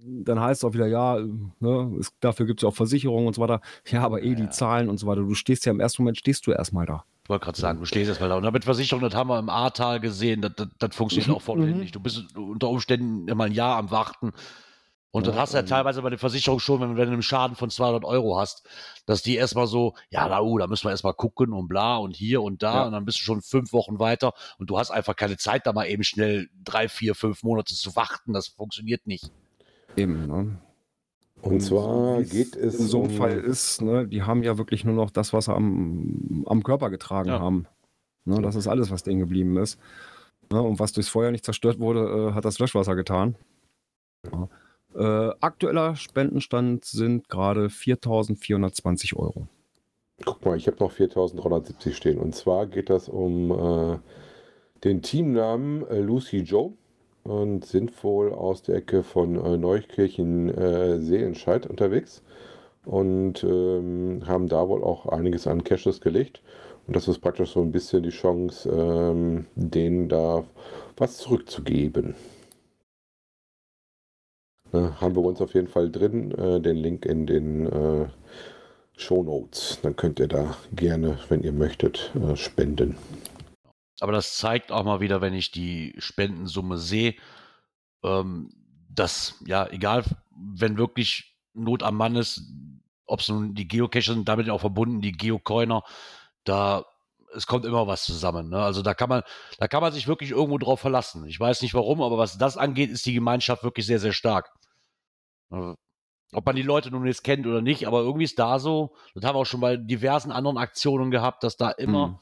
[0.00, 1.18] dann heißt es auch wieder, ja,
[1.60, 3.60] ne, es, dafür gibt es ja auch Versicherungen und so weiter.
[3.86, 4.34] Ja, aber eh Ja.
[4.34, 5.22] die Zahlen und so weiter.
[5.22, 7.04] Du stehst ja im ersten Moment, stehst du erstmal da.
[7.28, 8.36] Ich wollte gerade sagen, du stehst erstmal da.
[8.36, 11.42] Und mit Versicherung, das haben wir im Ahrtal gesehen, das, das, das funktioniert Mhm, auch
[11.42, 11.74] vollständig.
[11.74, 11.80] mhm.
[11.82, 11.94] nicht.
[11.94, 14.32] Du bist unter Umständen immer ein Jahr am Warten.
[15.10, 17.22] Und Ja, das hast du ja teilweise bei der Versicherung schon, wenn, wenn du einen
[17.22, 18.66] Schaden von 200 Euro hast,
[19.04, 22.16] dass die erstmal so, ja, na, uh, da müssen wir erstmal gucken und bla und
[22.16, 22.74] hier und da.
[22.76, 22.86] Ja.
[22.86, 25.74] Und dann bist du schon fünf Wochen weiter und du hast einfach keine Zeit, da
[25.74, 28.32] mal eben schnell drei, vier, fünf Monate zu warten.
[28.32, 29.30] Das funktioniert nicht.
[29.96, 30.58] Eben, ne?
[31.42, 34.84] Und zwar geht es in so einem um- Fall ist, ne, die haben ja wirklich
[34.84, 37.40] nur noch das, was sie am, am Körper getragen Ja.
[37.40, 37.66] haben.
[38.24, 39.78] Ne, das ist alles, was denen geblieben ist.
[40.50, 43.36] Ne, und was durchs Feuer nicht zerstört wurde, äh, hat das Löschwasser getan.
[44.32, 44.48] Ja.
[44.94, 49.46] Äh, aktueller Spendenstand sind gerade 4.420 Euro.
[50.24, 52.18] Guck mal, ich habe noch 4370 stehen.
[52.18, 53.98] Und zwar geht das um äh,
[54.82, 56.72] den Teamnamen äh, Lucy Joe
[57.28, 62.22] und sind wohl aus der Ecke von äh, Neukirchen äh, Seelenscheid unterwegs
[62.84, 66.40] und ähm, haben da wohl auch einiges an Caches gelegt.
[66.86, 70.44] Und das ist praktisch so ein bisschen die Chance, ähm, denen da
[70.96, 72.14] was zurückzugeben.
[74.72, 78.06] Ne, haben wir uns auf jeden Fall drin, äh, den Link in den äh,
[78.96, 79.78] Show Notes.
[79.82, 82.96] Dann könnt ihr da gerne, wenn ihr möchtet, äh, spenden.
[84.00, 87.14] Aber das zeigt auch mal wieder, wenn ich die Spendensumme sehe,
[88.04, 88.50] ähm,
[88.90, 92.42] dass, ja, egal, wenn wirklich Not am Mann ist,
[93.06, 95.82] ob es nun die Geocacher sind, damit auch verbunden, die Geocoiner,
[96.44, 96.84] da,
[97.34, 98.48] es kommt immer was zusammen.
[98.48, 98.58] Ne?
[98.62, 99.22] Also da kann man,
[99.58, 101.26] da kann man sich wirklich irgendwo drauf verlassen.
[101.26, 104.50] Ich weiß nicht warum, aber was das angeht, ist die Gemeinschaft wirklich sehr, sehr stark.
[105.50, 105.74] Äh,
[106.32, 109.24] Ob man die Leute nun jetzt kennt oder nicht, aber irgendwie ist da so, das
[109.24, 112.18] haben wir auch schon bei diversen anderen Aktionen gehabt, dass da immer, Hm.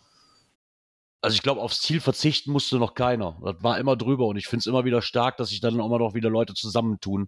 [1.26, 3.36] Also ich glaube, aufs Ziel verzichten musste noch keiner.
[3.42, 5.88] Das war immer drüber und ich finde es immer wieder stark, dass sich dann auch
[5.88, 7.22] mal noch wieder Leute zusammentun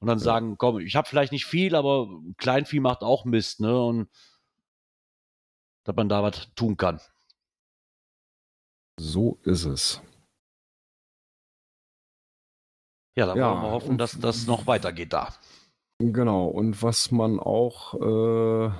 [0.00, 0.24] und dann Ja.
[0.24, 3.78] sagen, komm, ich habe vielleicht nicht viel, aber Kleinvieh macht auch Mist, ne?
[3.78, 4.08] Und
[5.84, 6.98] dass man da was tun kann.
[8.98, 10.00] So ist es.
[13.18, 15.34] Ja, dann Ja, wollen wir hoffen, dass das noch weitergeht da.
[15.98, 18.70] Genau, und was man auch äh,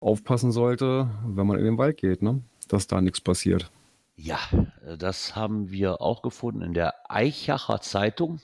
[0.00, 2.42] aufpassen sollte, wenn man in den Wald geht, ne?
[2.72, 3.70] Dass da nichts passiert.
[4.16, 4.38] Ja,
[4.86, 8.40] äh, das haben wir auch gefunden in der Eichacher Zeitung.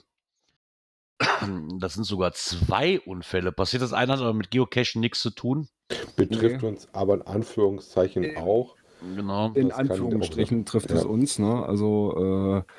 [1.79, 3.83] Das sind sogar zwei Unfälle passiert.
[3.83, 5.69] Das eine hat aber mit Geocachen nichts zu tun.
[6.17, 6.69] Betrifft Nee.
[6.69, 8.77] uns aber in Anführungszeichen Äh, auch.
[9.15, 9.53] Genau.
[9.53, 10.97] In Das Anführungsstrichen auch- trifft ja.
[10.97, 11.39] es uns.
[11.39, 11.65] Ne?
[11.67, 12.73] Also äh,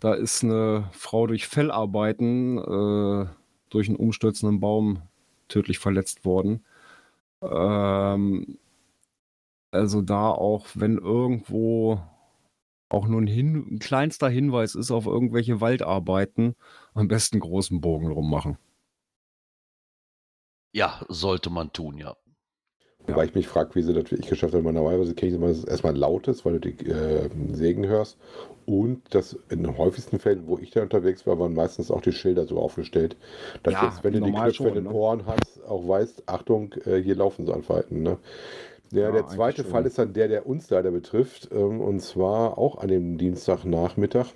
[0.00, 3.26] da ist eine Frau durch Fellarbeiten äh,
[3.70, 5.02] durch einen umstürzenden Baum
[5.48, 6.64] tödlich verletzt worden.
[7.42, 8.58] Ähm,
[9.74, 12.00] also da auch, wenn irgendwo
[12.88, 16.54] auch nur ein, Hin ein kleinster Hinweis ist auf irgendwelche Waldarbeiten,
[16.94, 18.58] am besten großen Bogen drum machen.
[20.72, 22.16] Ja, sollte man tun, ja.
[23.06, 24.64] Wobei ich mich frage, wie sie das wirklich geschafft haben.
[24.64, 28.16] Normalerweise kenne ich immer, erstmal laut ist, weil du die äh, Sägen hörst.
[28.64, 32.12] Und das in den häufigsten Fällen, wo ich da unterwegs war, waren meistens auch die
[32.12, 33.16] Schilder so aufgestellt,
[33.62, 34.90] dass Ja, jetzt, wenn du die Knöpfe in den ne?
[34.90, 38.02] Ohren hast, auch weißt, Achtung, äh, hier laufen so Anfalten.
[38.02, 38.16] Ne?
[38.94, 39.70] Ja, Ja, der zweite schon.
[39.70, 41.48] Fall ist dann der, der uns leider betrifft.
[41.52, 44.28] Ähm, und zwar auch an dem Dienstagnachmittag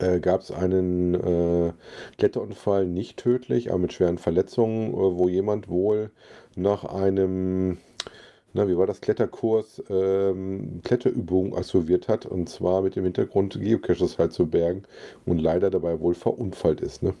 [0.00, 1.72] äh, gab es einen äh,
[2.18, 6.10] Kletterunfall, nicht tödlich, aber mit schweren Verletzungen, äh, wo jemand wohl
[6.56, 7.78] nach einem,
[8.54, 14.18] na, wie war das, Kletterkurs, ähm, Kletterübungen absolviert hat und zwar mit dem Hintergrund, Geocaches
[14.18, 14.84] halt zu bergen
[15.26, 17.02] und leider dabei wohl verunfallt ist.
[17.02, 17.14] Ne?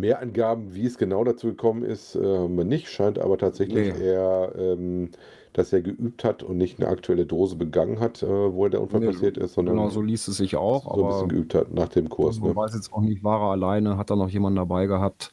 [0.00, 2.88] Mehr Angaben, wie es genau dazu gekommen ist, haben wir nicht.
[2.88, 4.04] Scheint aber tatsächlich Nee.
[4.04, 5.10] eher, ähm,
[5.52, 9.00] dass er geübt hat und nicht eine aktuelle Dose begangen hat, äh, wo der Unfall
[9.00, 11.54] Nee, passiert ist, sondern Genau, so liest es sich auch, so ein bisschen aber geübt
[11.54, 12.40] hat nach dem Kurs.
[12.40, 12.56] man Ne?
[12.56, 15.32] weiß jetzt auch nicht, war er alleine, hat er noch jemanden dabei gehabt.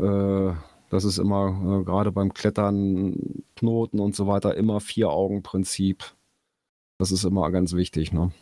[0.00, 0.52] Äh,
[0.90, 6.02] Das ist immer, äh, gerade beim Klettern, Knoten und so weiter, immer Vier-Augen-Prinzip.
[6.98, 8.32] Das ist immer ganz wichtig, ne?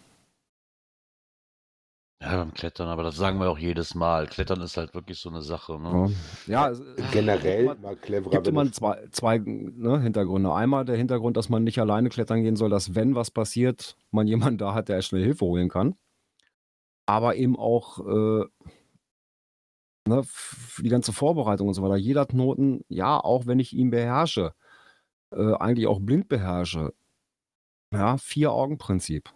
[2.20, 4.26] Ja, beim Klettern, aber das sagen wir auch jedes Mal.
[4.26, 5.80] Klettern ist halt wirklich so eine Sache.
[5.80, 6.12] Ne?
[6.46, 6.78] Ja, ja
[7.12, 8.30] Generell gibt mal cleverer.
[8.30, 10.52] gibt du- zwei, zwei ne, Hintergründe.
[10.52, 14.26] Einmal der Hintergrund, dass man nicht alleine klettern gehen soll, dass wenn was passiert, man
[14.26, 15.94] jemanden da hat, der schnell Hilfe holen kann.
[17.06, 18.44] Aber eben auch äh,
[20.08, 20.24] ne,
[20.78, 21.96] die ganze Vorbereitung und so weiter.
[21.96, 24.54] Jeder Knoten, ja, auch wenn ich ihn beherrsche,
[25.30, 26.92] äh, eigentlich auch blind beherrsche.
[27.92, 29.30] Ja, Vier-Augen-Prinzip.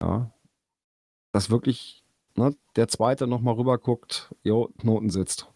[0.00, 0.33] Ja.
[1.34, 2.04] Dass wirklich
[2.36, 5.48] ne, der Zweite nochmal rüber guckt, jo, Knoten sitzt.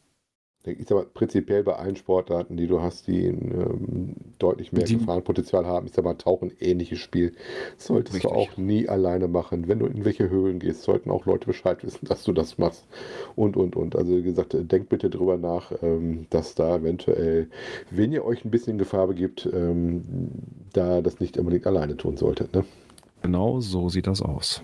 [0.64, 4.98] Ich sag mal, prinzipiell bei allen Sportarten, die du hast, die ähm, deutlich mehr Die-
[4.98, 7.32] Gefahrenpotenzial haben, ich sag mal, Tauchen, ähnliches Spiel,
[7.76, 8.30] solltest Richtig.
[8.32, 9.68] du auch nie alleine machen.
[9.68, 12.84] Wenn du in welche Höhlen gehst, sollten auch Leute Bescheid wissen, dass du das machst.
[13.36, 13.94] Und, und, und.
[13.94, 17.48] Also, wie gesagt, denkt bitte drüber nach, ähm, dass da eventuell,
[17.92, 20.02] wenn ihr euch ein bisschen in Gefahr begibt, ähm,
[20.72, 22.52] da das nicht unbedingt alleine tun solltet.
[22.52, 22.64] Ne?
[23.22, 24.60] Genau so sieht das aus.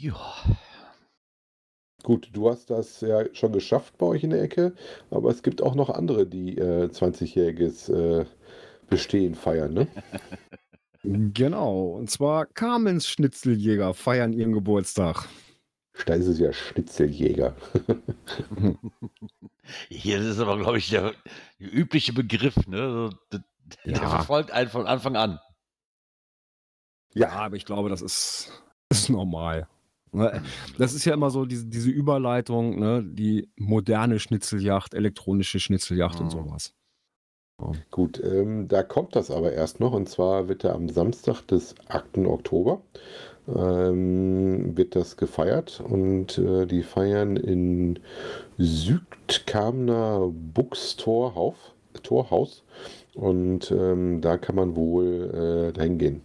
[0.00, 0.34] Ja.
[2.02, 4.74] Gut, du hast das ja schon geschafft bei euch in der Ecke,
[5.10, 8.26] aber es gibt auch noch andere, die äh, 20-jähriges äh,
[8.90, 9.88] Bestehen feiern, ne?
[11.02, 15.28] Genau, und zwar Carmens Schnitzeljäger feiern ihren Geburtstag.
[16.06, 17.54] Da ist es ja Schnitzeljäger.
[19.88, 21.14] Hier ist aber, glaube ich, der,
[21.60, 22.56] der übliche Begriff.
[22.66, 23.10] Ne?
[23.32, 23.44] Der,
[23.84, 24.08] der Ja.
[24.08, 25.38] verfolgt einen von Anfang an.
[27.14, 28.50] Ja, aber ich glaube, das ist,
[28.90, 29.68] ist normal.
[30.14, 30.42] Ne,
[30.78, 33.02] Das ist ja immer so diese, diese Überleitung, ne?
[33.04, 36.30] die moderne Schnitzeljagd, elektronische Schnitzeljagd und Mhm.
[36.30, 36.74] sowas.
[37.90, 41.74] Gut, ähm, da kommt das aber erst noch und zwar wird er am Samstag des
[41.88, 42.26] 8.
[42.26, 42.80] Oktober
[43.48, 48.00] ähm, wird das gefeiert und äh, die feiern in
[48.58, 51.54] Südkamner Buchstorhaus
[52.02, 52.64] Torhaus
[53.14, 56.22] und ähm, da kann man wohl äh, dahin gehen.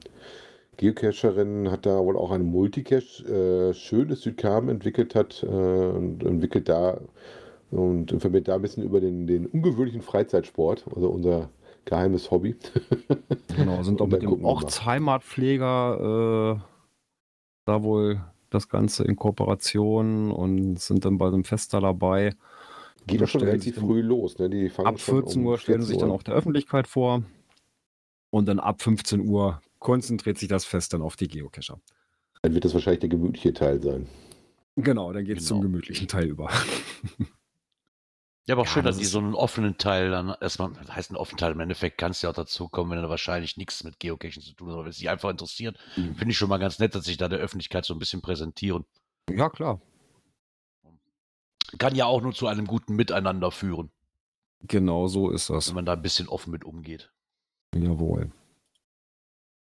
[0.80, 6.70] Geocacherin hat da wohl auch ein Multicache äh, schönes Südkam entwickelt hat äh, und entwickelt
[6.70, 7.02] da
[7.70, 11.50] und informiert da ein bisschen über den, den ungewöhnlichen Freizeitsport, also unser
[11.84, 12.56] geheimes Hobby.
[13.58, 14.46] Genau, sind auch mit dem.
[14.46, 16.60] Ortsheimatpfleger äh,
[17.65, 22.36] da wohl das Ganze in Kooperation und sind dann bei dem Fest da dabei.
[23.06, 24.39] Geht doch schon relativ früh los.
[24.39, 24.50] Ne?
[24.50, 26.88] Die fangen Ab schon 14 um Uhr stellen sie sich 14 dann auch der Öffentlichkeit
[26.88, 27.24] vor.
[28.30, 31.80] Und dann ab 15 Uhr konzentriert sich das Fest dann auf die Geocacher.
[32.42, 34.08] Dann wird das wahrscheinlich der gemütliche Teil sein.
[34.76, 35.72] Genau, dann geht es zum Genau.
[35.72, 36.50] gemütlichen Teil über.
[38.48, 40.72] Ja, aber auch Ja, schön, das dass die ist- so einen offenen Teil dann erstmal,
[40.74, 43.10] das heißt einen offenen Teil, im Endeffekt kannst du ja auch dazu kommen, wenn du
[43.10, 46.15] wahrscheinlich nichts mit Geocaching zu tun hast, aber wenn es dich einfach interessiert, Mhm.
[46.15, 48.86] finde ich schon mal ganz nett, dass sich da der Öffentlichkeit so ein bisschen präsentieren.
[49.30, 49.80] ja, klar.
[51.78, 53.92] Kann ja auch nur zu einem guten Miteinander führen,
[54.62, 55.68] Genau so ist das.
[55.68, 57.12] wenn man da ein bisschen offen mit umgeht.
[57.76, 58.32] Jawohl.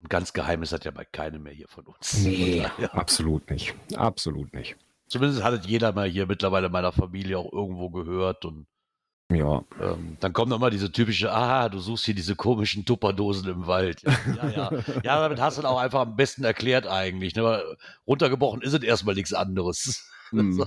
[0.02, 2.18] Und ganz geheim ist das ja bei keinem mehr hier von uns.
[2.24, 3.74] Nee, daher- absolut nicht.
[3.96, 4.76] Absolut nicht.
[5.06, 8.66] Zumindest hat es jeder mal hier mittlerweile in meiner Familie auch irgendwo gehört und
[9.30, 13.66] Ja, ähm, dann kommt nochmal diese typische, ah, du suchst hier diese komischen Tupperdosen im
[13.66, 14.02] Wald.
[14.02, 14.70] Ja, ja, ja.
[15.04, 17.34] ja damit hast du dann auch einfach am besten erklärt eigentlich.
[17.34, 17.62] Ne?
[18.06, 20.08] Runtergebrochen ist es erstmal nichts anderes.
[20.32, 20.64] Hm.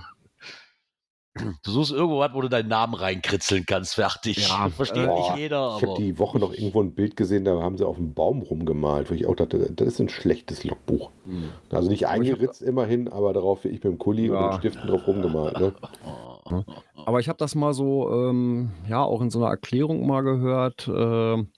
[1.63, 4.47] Du suchst irgendwo was, wo du deinen Namen reinkritzeln kannst, fertig.
[4.47, 7.43] Ja, Versteht Boah, nicht jeder, Ich habe aber die Woche noch irgendwo ein Bild gesehen,
[7.43, 10.63] da haben sie auf dem Baum rumgemalt, wo ich auch dachte, das ist ein schlechtes
[10.63, 11.11] Logbuch.
[11.25, 11.49] Hm.
[11.71, 14.51] Also nicht Aber eingeritzt immerhin, aber darauf ich mit dem Kuli und Ja.
[14.51, 15.59] den Stiften drauf rumgemalt.
[15.59, 15.73] Ne?
[17.07, 20.87] Aber ich habe das mal so, ähm, ja, auch in so einer Erklärung mal gehört.
[20.87, 21.49] ähm,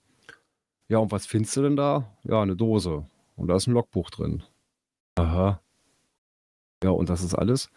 [0.88, 2.16] ja, und was findest du denn da?
[2.24, 3.06] Ja, eine Dose.
[3.36, 4.42] Und da ist ein Logbuch drin.
[5.16, 5.60] Aha.
[6.82, 7.70] Ja, und das ist alles.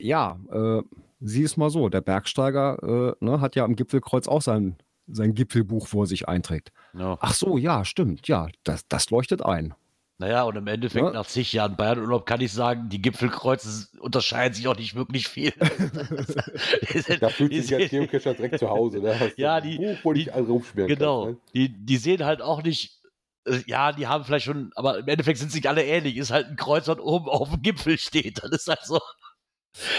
[0.00, 0.82] Ja, äh,
[1.20, 1.88] sieh es mal so.
[1.88, 6.72] Der Bergsteiger äh, ne, hat ja am Gipfelkreuz auch sein, sein Gipfelbuch vor sich einträgt.
[6.94, 7.18] Ja.
[7.20, 8.26] Ach so, ja, stimmt.
[8.28, 9.74] Ja, das, das leuchtet ein.
[10.18, 11.12] Naja, und im Endeffekt Ja.
[11.12, 15.52] nach zig Jahren Bayernurlaub kann ich sagen, die Gipfelkreuze unterscheiden sich auch nicht wirklich viel.
[17.20, 19.00] Da fühlt sich als sehen- Geocacher direkt zu Hause.
[19.00, 21.24] Da hast du Ja, die- Buch, wo die- dich alle rumschmieren Genau.
[21.26, 21.40] kannst.
[21.54, 21.68] Ne?
[21.68, 23.00] Die, die sehen halt auch nicht,
[23.46, 26.16] äh, ja, die haben vielleicht schon, aber im Endeffekt sind sie nicht alle ähnlich.
[26.16, 28.42] Ist halt ein Kreuz, was oben auf dem Gipfel steht.
[28.42, 29.00] Das ist halt so.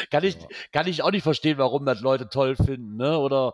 [0.10, 0.48] Kann ich, Ja.
[0.72, 3.18] kann ich auch nicht verstehen, warum das Leute toll finden, ne?
[3.18, 3.54] Oder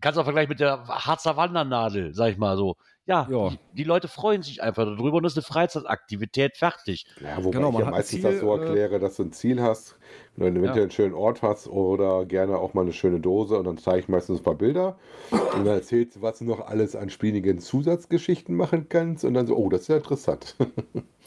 [0.00, 2.76] kannst du auch vergleichen mit der Harzer Wandernadel, sag ich mal so.
[3.06, 3.48] Ja, Ja.
[3.48, 7.06] Die, die Leute freuen sich einfach darüber und das ist eine Freizeitaktivität, fertig.
[7.22, 9.32] Ja, wobei Genau, ich man ja meistens Ziel, das so äh, erkläre, dass du ein
[9.32, 9.96] Ziel hast,
[10.36, 13.64] wenn du eventuell einen schönen Ort hast oder gerne auch mal eine schöne Dose und
[13.64, 14.98] dann zeige ich meistens ein paar Bilder
[15.30, 19.46] und dann erzählst du, was du noch alles an spieligen Zusatzgeschichten machen kannst und dann
[19.46, 20.54] so, oh, das ist ja interessant.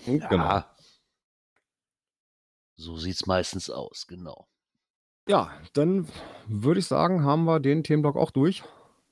[0.06, 0.62] Genau.
[2.76, 4.48] So sieht's meistens aus, genau.
[5.28, 6.08] Ja, dann
[6.48, 8.64] würde ich sagen, haben wir den Themenblock auch durch.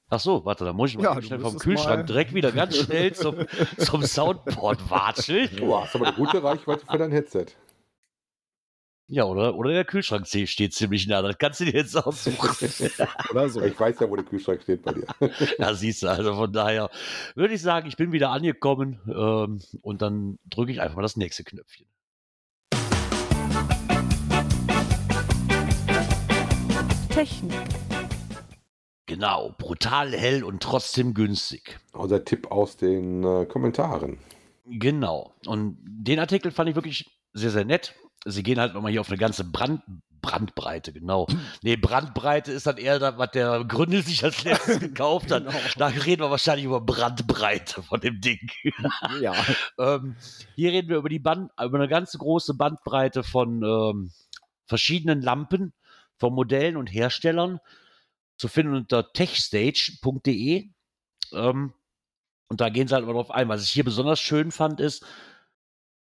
[0.09, 3.13] Ach so, warte, da muss ich mal Ja, schnell vom Kühlschrank direkt wieder ganz schnell
[3.13, 3.45] zum,
[3.77, 5.49] zum Soundboard watscheln.
[5.57, 7.45] Du hast aber eine gute Reichweite für dein Headset.
[9.11, 11.21] Ja, oder, oder der Kühlschrank steht ziemlich nah.
[11.21, 12.37] Das kannst du dir jetzt aussuchen.
[13.31, 13.59] Oder so.
[13.63, 15.07] Ich weiß ja, wo der Kühlschrank steht bei dir.
[15.57, 16.91] ja, siehst du, also von daher
[17.33, 21.17] würde ich sagen, ich bin wieder angekommen ähm, und dann drücke ich einfach mal das
[21.17, 21.87] nächste Knöpfchen.
[27.09, 27.53] Technik.
[29.05, 31.79] Genau, brutal hell und trotzdem günstig.
[31.93, 34.19] Unser Tipp aus den äh, Kommentaren.
[34.65, 35.33] Genau.
[35.45, 37.95] Und den Artikel fand ich wirklich sehr, sehr nett.
[38.25, 39.81] Sie gehen halt nochmal hier auf eine ganze Brand,
[40.21, 41.27] Brandbreite, genau.
[41.61, 45.45] Nee, Brandbreite ist dann eher das, was der Gründel sich als letztes gekauft hat.
[45.45, 45.57] Genau.
[45.77, 48.49] Da reden wir wahrscheinlich über Brandbreite von dem Ding.
[49.21, 49.33] Ja.
[49.77, 50.15] ähm,
[50.55, 54.11] hier reden wir über die Band, über eine ganz große Bandbreite von ähm,
[54.65, 55.73] verschiedenen Lampen,
[56.17, 57.59] von Modellen und Herstellern.
[58.37, 60.69] Zu finden unter techstage.de.
[61.33, 61.73] Ähm,
[62.47, 63.49] und da gehen sie halt immer drauf ein.
[63.49, 65.05] Was ich hier besonders schön fand, ist,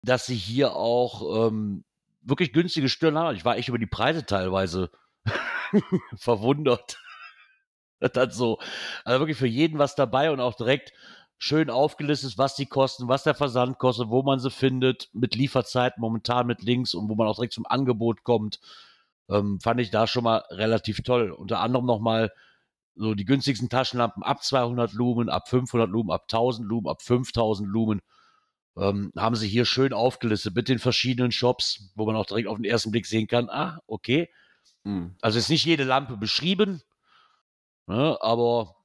[0.03, 1.83] dass sie hier auch ähm,
[2.21, 3.36] wirklich günstige Stirn haben.
[3.36, 4.91] Ich war echt über die Preise teilweise
[6.15, 6.97] verwundert.
[7.99, 8.60] Das so,
[9.05, 10.91] also wirklich für jeden was dabei und auch direkt
[11.38, 16.01] schön aufgelistet, was die kosten, was der Versand kostet, wo man sie findet, mit Lieferzeiten
[16.01, 18.60] momentan mit Links und wo man auch direkt zum Angebot kommt.
[19.29, 21.31] Ähm, fand ich da schon mal relativ toll.
[21.31, 22.31] Unter anderem nochmal
[22.95, 27.67] so die günstigsten Taschenlampen ab 200 Lumen, ab 500 Lumen, ab 1000 Lumen, ab 5000
[27.67, 28.01] Lumen.
[28.77, 32.55] Ähm, haben sie hier schön aufgelistet mit den verschiedenen Shops, wo man auch direkt auf
[32.55, 34.29] den ersten Blick sehen kann, ah, okay.
[34.86, 35.15] Hm.
[35.21, 36.81] Also ist nicht jede Lampe beschrieben,
[37.88, 38.75] ne, aber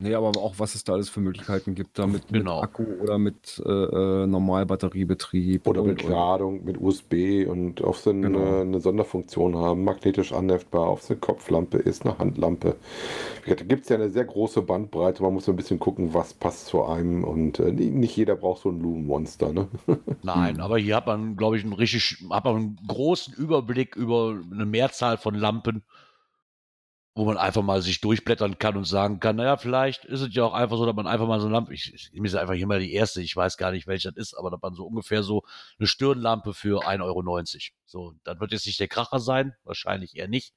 [0.00, 2.60] Nee, aber auch was es da alles für Möglichkeiten gibt, da mit, Genau.
[2.60, 5.66] mit Akku oder mit äh, äh, Normalbatteriebetrieb.
[5.66, 8.60] Oder mit Ladung, mit USB und auf so eine, Genau.
[8.60, 12.76] eine Sonderfunktion haben, magnetisch anheftbar, ob es eine Kopflampe ist, eine Handlampe.
[13.44, 15.20] Da gibt es ja eine sehr große Bandbreite.
[15.24, 17.24] Man muss so ein bisschen gucken, was passt zu einem.
[17.24, 19.52] Und äh, nicht jeder braucht so ein Lumenmonster.
[19.52, 19.66] Ne?
[20.22, 24.38] Nein, aber hier hat man, glaube ich, einen richtig, hat man einen großen Überblick über
[24.52, 25.82] eine Mehrzahl von Lampen,
[27.14, 30.44] wo man einfach mal sich durchblättern kann und sagen kann, naja, vielleicht ist es ja
[30.44, 32.54] auch einfach so, dass man einfach mal so eine Lampe, ich, ich nehme jetzt einfach
[32.54, 34.84] hier mal die erste, ich weiß gar nicht, welche das ist, aber dass man so
[34.86, 35.42] ungefähr so
[35.78, 37.44] eine Stirnlampe für 1,90 Euro.
[37.86, 40.54] So, dann wird jetzt nicht der Kracher sein, wahrscheinlich eher nicht.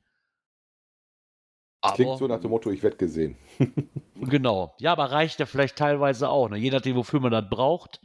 [1.81, 3.37] Das klingt Aber- so nach dem Motto, ich werde gesehen.
[4.23, 4.75] Genau.
[4.79, 6.57] Ja, aber reicht ja vielleicht teilweise auch, ne?
[6.59, 7.99] je nachdem, wofür man das braucht.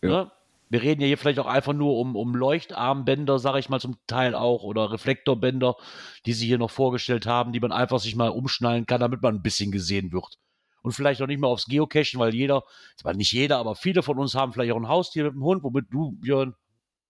[0.00, 0.08] Ja.
[0.08, 0.32] Ne?
[0.72, 3.98] Wir reden ja hier vielleicht auch einfach nur um, um Leuchtarmbänder, sage ich mal zum
[4.06, 5.76] Teil auch, oder Reflektorbänder,
[6.24, 9.34] die sie hier noch vorgestellt haben, die man einfach sich mal umschnallen kann, damit man
[9.34, 10.38] ein bisschen gesehen wird.
[10.80, 12.62] Und vielleicht auch nicht mehr aufs Geocachen, weil jeder,
[12.96, 15.62] zwar nicht jeder, aber viele von uns haben vielleicht auch ein Haustier mit einem Hund,
[15.62, 16.54] womit du, Björn,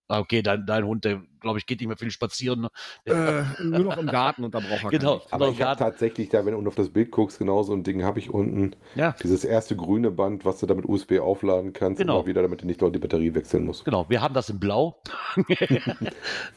[0.07, 2.61] okay, dein, dein Hund, der, glaube ich, geht nicht mehr viel spazieren.
[2.61, 2.69] Ne?
[3.05, 5.15] Äh, nur noch im Garten und da braucht er Genau.
[5.15, 5.33] Licht.
[5.33, 8.03] Aber ich habe tatsächlich da, wenn du auf das Bild guckst, genau so ein Ding
[8.03, 8.75] habe ich unten.
[8.95, 12.17] Ja, Dieses erste grüne Band, was du damit USB aufladen kannst, Genau.
[12.19, 13.85] immer wieder, damit du nicht dort die Batterie wechseln musst.
[13.85, 14.09] genau.
[14.09, 15.01] Wir haben das in Blau.
[15.47, 15.59] ich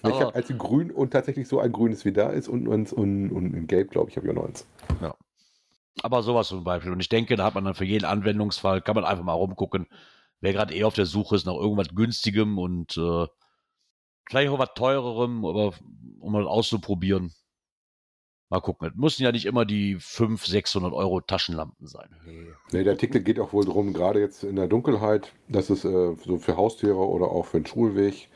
[0.02, 3.54] habe als grün und tatsächlich so ein grünes wie da ist und eins und, und
[3.54, 4.66] in gelb, glaube ich, habe ich auch noch eins.
[6.02, 6.92] Aber sowas zum Beispiel.
[6.92, 9.86] Und ich denke, da hat man dann für jeden Anwendungsfall, kann man einfach mal rumgucken,
[10.40, 13.26] wer gerade eh auf der Suche ist nach irgendwas günstigem und äh,
[14.28, 15.74] vielleicht auch was teurerem, aber
[16.20, 17.32] um mal auszuprobieren.
[18.48, 18.88] Mal gucken.
[18.88, 22.14] Es müssen ja nicht immer die 500, 600 Euro Taschenlampen sein.
[22.70, 26.14] Nee, der Artikel geht auch wohl drum, gerade jetzt in der Dunkelheit, dass es äh,
[26.24, 28.28] so für Haustiere oder auch für den Schulweg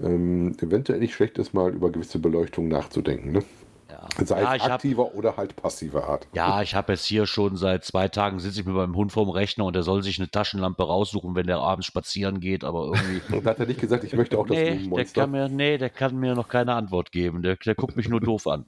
[0.00, 3.32] ähm, eventuell nicht schlecht ist, mal über gewisse Beleuchtung nachzudenken.
[3.32, 3.44] Ne?
[3.90, 6.26] Ja, Sei ja es ich habe aktiver oder halt passiver Art.
[6.34, 9.30] ja, ich hab jetzt hier schon seit zwei Tagen sitze ich mit meinem Hund vorm
[9.30, 13.22] Rechner und der soll sich eine Taschenlampe raussuchen, wenn der abends spazieren geht, aber irgendwie.
[13.34, 15.20] Und da hat er nicht gesagt, ich möchte auch das nee, der Blumenmonster.
[15.22, 17.42] kann mir, nee, der kann mir noch keine Antwort geben.
[17.42, 18.66] Der, der guckt mich nur doof an.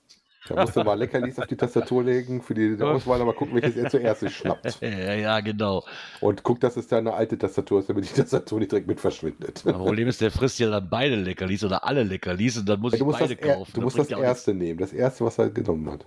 [0.48, 3.76] Da musst du mal Leckerlis auf die Tastatur legen für die Auswahl, aber gucken, welches
[3.76, 4.78] er zuerst sich schnappt.
[4.80, 5.84] Ja, ja, genau.
[6.20, 9.64] Und guck, dass es deine alte Tastatur ist, damit die Tastatur nicht direkt mit verschwindet.
[9.66, 12.92] Das Problem ist, der frisst ja dann beide Leckerlis oder alle Leckerlis und dann muss
[12.92, 13.72] Du ich musst, das, beide er, kaufen.
[13.74, 16.06] du musst das ja auch erste nehmen, das erste, was er genommen hat.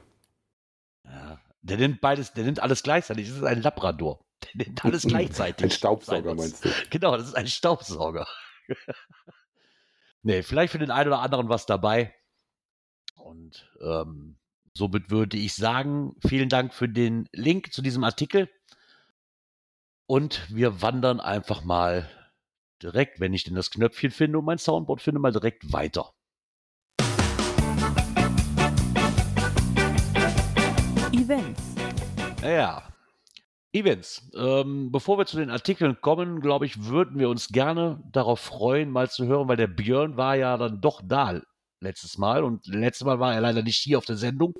[1.06, 1.40] Ja.
[1.62, 3.28] Der nimmt beides, der nimmt alles gleichzeitig.
[3.28, 4.20] Das ist ein Labrador.
[4.56, 5.64] Der nimmt alles gleichzeitig.
[5.66, 6.70] Ein Staubsauger meinst du?
[6.90, 8.28] Genau, das ist ein Staubsauger.
[10.24, 12.14] nee, vielleicht für den einen oder anderen was dabei.
[13.34, 14.36] Und ähm,
[14.76, 18.48] somit würde ich sagen, vielen Dank für den Link zu diesem Artikel.
[20.06, 22.08] Und wir wandern einfach mal
[22.84, 26.14] direkt, wenn ich denn das Knöpfchen finde und mein Soundboard finde, mal direkt weiter.
[31.12, 31.76] Events.
[32.44, 32.84] Ja.
[33.72, 34.30] Events.
[34.36, 38.92] Ähm, bevor wir zu den Artikeln kommen, glaube ich, würden wir uns gerne darauf freuen,
[38.92, 41.42] mal zu hören, weil der Björn war ja dann doch da
[41.84, 44.56] letztes Mal und letztes Mal war er leider nicht hier auf der Sendung.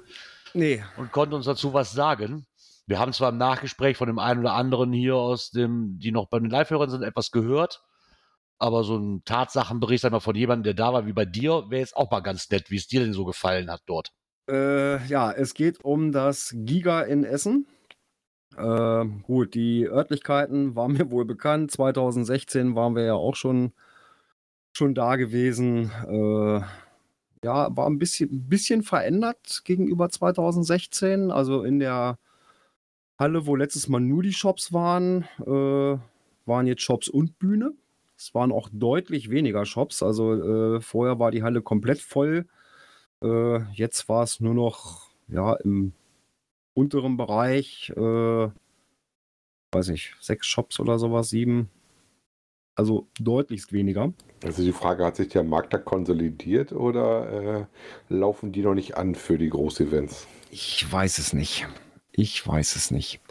[0.54, 0.84] Nee.
[0.98, 2.46] und konnte uns dazu was sagen.
[2.86, 6.28] Wir haben zwar im Nachgespräch von dem einen oder anderen hier aus dem, die noch
[6.28, 7.82] bei den Live-Hörern sind, etwas gehört,
[8.60, 11.80] aber so ein Tatsachenbericht sag mal, von jemandem, der da war wie bei dir, wäre
[11.80, 14.12] jetzt auch mal ganz nett, wie es dir denn so gefallen hat dort.
[14.50, 17.68] Äh, ja, es geht um das Giga in Essen.
[18.58, 21.72] Äh, gut, die Örtlichkeiten waren mir wohl bekannt.
[21.72, 23.72] 2016 waren wir ja auch schon,
[24.74, 25.92] schon da gewesen.
[26.08, 26.62] Äh,
[27.44, 31.30] ja, war ein bisschen, bisschen verändert gegenüber 2016.
[31.32, 32.18] Also in der
[33.20, 35.98] Halle, wo letztes Mal nur die Shops waren, äh,
[36.46, 37.74] waren jetzt Shops und Bühne.
[38.18, 40.02] Es waren auch deutlich weniger Shops.
[40.02, 42.48] Also äh, vorher war die Halle komplett voll.
[43.22, 45.94] Äh, jetzt war es nur noch ja, im
[46.74, 48.50] unteren Bereich, äh,
[49.72, 51.70] weiß ich, sechs Shops oder sowas, sieben.
[52.76, 54.14] Also deutlichst weniger.
[54.44, 57.66] Also die Frage, hat sich der Markt da konsolidiert oder äh,
[58.10, 60.28] laufen die noch nicht an für die Großevents?
[60.50, 61.68] Ich weiß es nicht.
[62.12, 63.22] Ich weiß es nicht.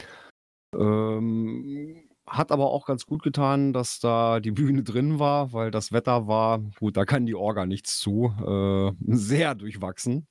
[0.76, 5.92] Ähm, hat aber auch ganz gut getan, dass da die Bühne drin war, weil das
[5.92, 10.26] Wetter war, gut, da kann die Orga nichts zu, äh, sehr durchwachsen.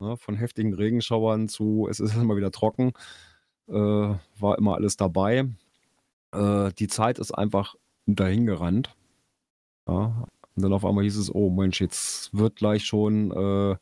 [0.00, 2.92] Ne, von heftigen Regenschauern zu, es ist immer wieder trocken,
[3.68, 5.48] äh, war immer alles dabei.
[6.32, 7.76] Äh, die Zeit ist einfach
[8.06, 8.94] dahingerannt.
[9.88, 10.26] Ja,
[10.56, 13.76] und dann auf einmal hieß es, oh Mensch, jetzt wird gleich schon äh,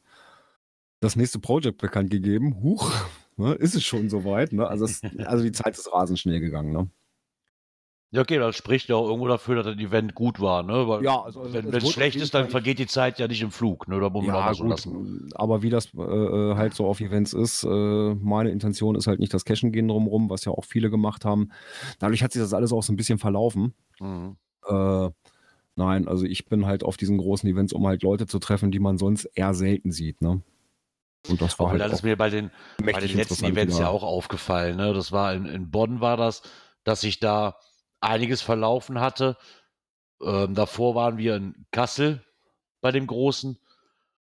[1.01, 2.63] das nächste Projekt bekannt gegeben.
[2.63, 2.91] Huch,
[3.37, 4.53] ne, ist es schon soweit.
[4.53, 4.67] Ne?
[4.67, 6.73] Also, es, also die Zeit ist rasend schnell gegangen.
[6.73, 6.89] Ne?
[8.15, 10.87] Ja, okay, das spricht ja auch irgendwo dafür, dass das Event gut war, ne?
[10.87, 13.51] Weil Ja, also es wenn es schlecht ist, dann vergeht die Zeit ja nicht im
[13.51, 13.99] Flug, ne?
[14.01, 15.31] Da muss man Ja, mal so lassen.
[15.35, 19.19] aber wie das äh, äh, halt so auf Events ist, äh, meine Intention ist halt
[19.19, 21.53] nicht das Cashen gehen drumrum, was ja auch viele gemacht haben.
[22.01, 23.73] Dadurch hat sich das alles auch so ein bisschen verlaufen.
[23.99, 24.37] Mhm.
[24.69, 25.09] Äh,
[25.77, 28.79] nein, also ich bin halt auf diesen großen Events, um halt Leute zu treffen, die
[28.79, 30.43] man sonst eher selten sieht, ne?
[31.31, 32.51] Und das war Obwohl, halt das ist mir bei den,
[32.85, 33.87] bei den letzten Events wieder.
[33.87, 34.77] ja auch aufgefallen.
[34.77, 34.93] Ne?
[34.93, 36.43] Das war in, in Bonn war das,
[36.85, 37.57] dass sich da
[38.03, 39.37] einiges verlaufen hatte.
[40.23, 42.23] Ähm, davor waren wir in Kassel
[42.81, 43.59] bei dem Großen.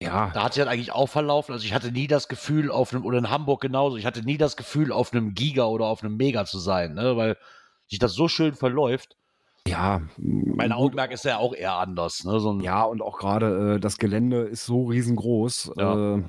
[0.01, 1.53] Ja, Da hat sich das eigentlich auch verlaufen.
[1.53, 4.37] Also ich hatte nie das Gefühl auf einem, oder in Hamburg genauso, ich hatte nie
[4.37, 7.17] das Gefühl, auf einem Giga oder auf einem Mega zu sein, ne?
[7.17, 7.37] weil
[7.87, 9.17] sich das so schön verläuft.
[9.67, 10.03] ja.
[10.17, 12.25] Mein Augenmerk ist ja auch eher anders.
[12.25, 12.41] Ne?
[12.41, 15.73] So Ja, und auch gerade äh, das Gelände ist so riesengroß.
[15.77, 16.17] Ja.
[16.17, 16.23] Äh,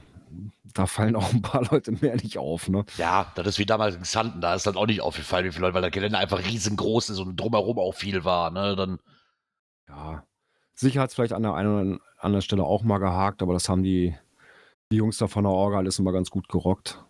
[0.74, 2.86] da fallen auch ein paar Leute mehr nicht auf, ne?
[2.98, 5.62] Ja, das ist wie damals in Xanten, da ist dann auch nicht aufgefallen, wie viele
[5.68, 8.52] Leute, weil das Gelände einfach riesengroß ist und drumherum auch viel war.
[8.52, 8.76] Ne?
[8.76, 9.00] Dann,
[9.88, 10.24] Ja,
[10.74, 13.70] sicher hat es vielleicht an der einen oder anderen Stelle auch mal gehakt, aber das
[13.70, 14.16] haben die,
[14.92, 17.04] die Jungs da von der Orga alles immer ganz gut gerockt.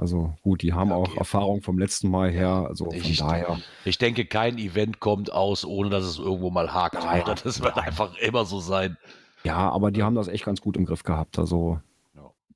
[0.00, 1.18] Also gut, die haben Ja, auch okay.
[1.18, 3.58] Erfahrung vom letzten Mal her, also von Ich- daher.
[3.84, 6.94] ich denke, kein Event kommt aus, ohne dass es irgendwo mal hakt.
[6.94, 7.84] Nein, das wird nein.
[7.86, 8.96] einfach immer so sein.
[9.44, 11.38] Ja, aber die haben das echt ganz gut im Griff gehabt.
[11.38, 11.80] Also.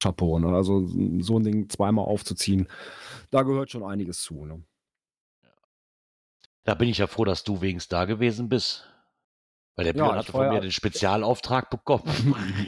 [0.03, 0.49] Chapeau, ne?
[0.49, 0.87] Also
[1.21, 2.69] so ein Ding zweimal aufzuziehen,
[3.31, 4.45] da gehört schon einiges zu.
[4.45, 4.63] Ne?
[6.65, 8.89] Da bin ich ja froh, dass du wenigstens da gewesen bist.
[9.79, 12.05] Weil der Ja, Björn ich hatte von ja- mir den Spezialauftrag bekommen.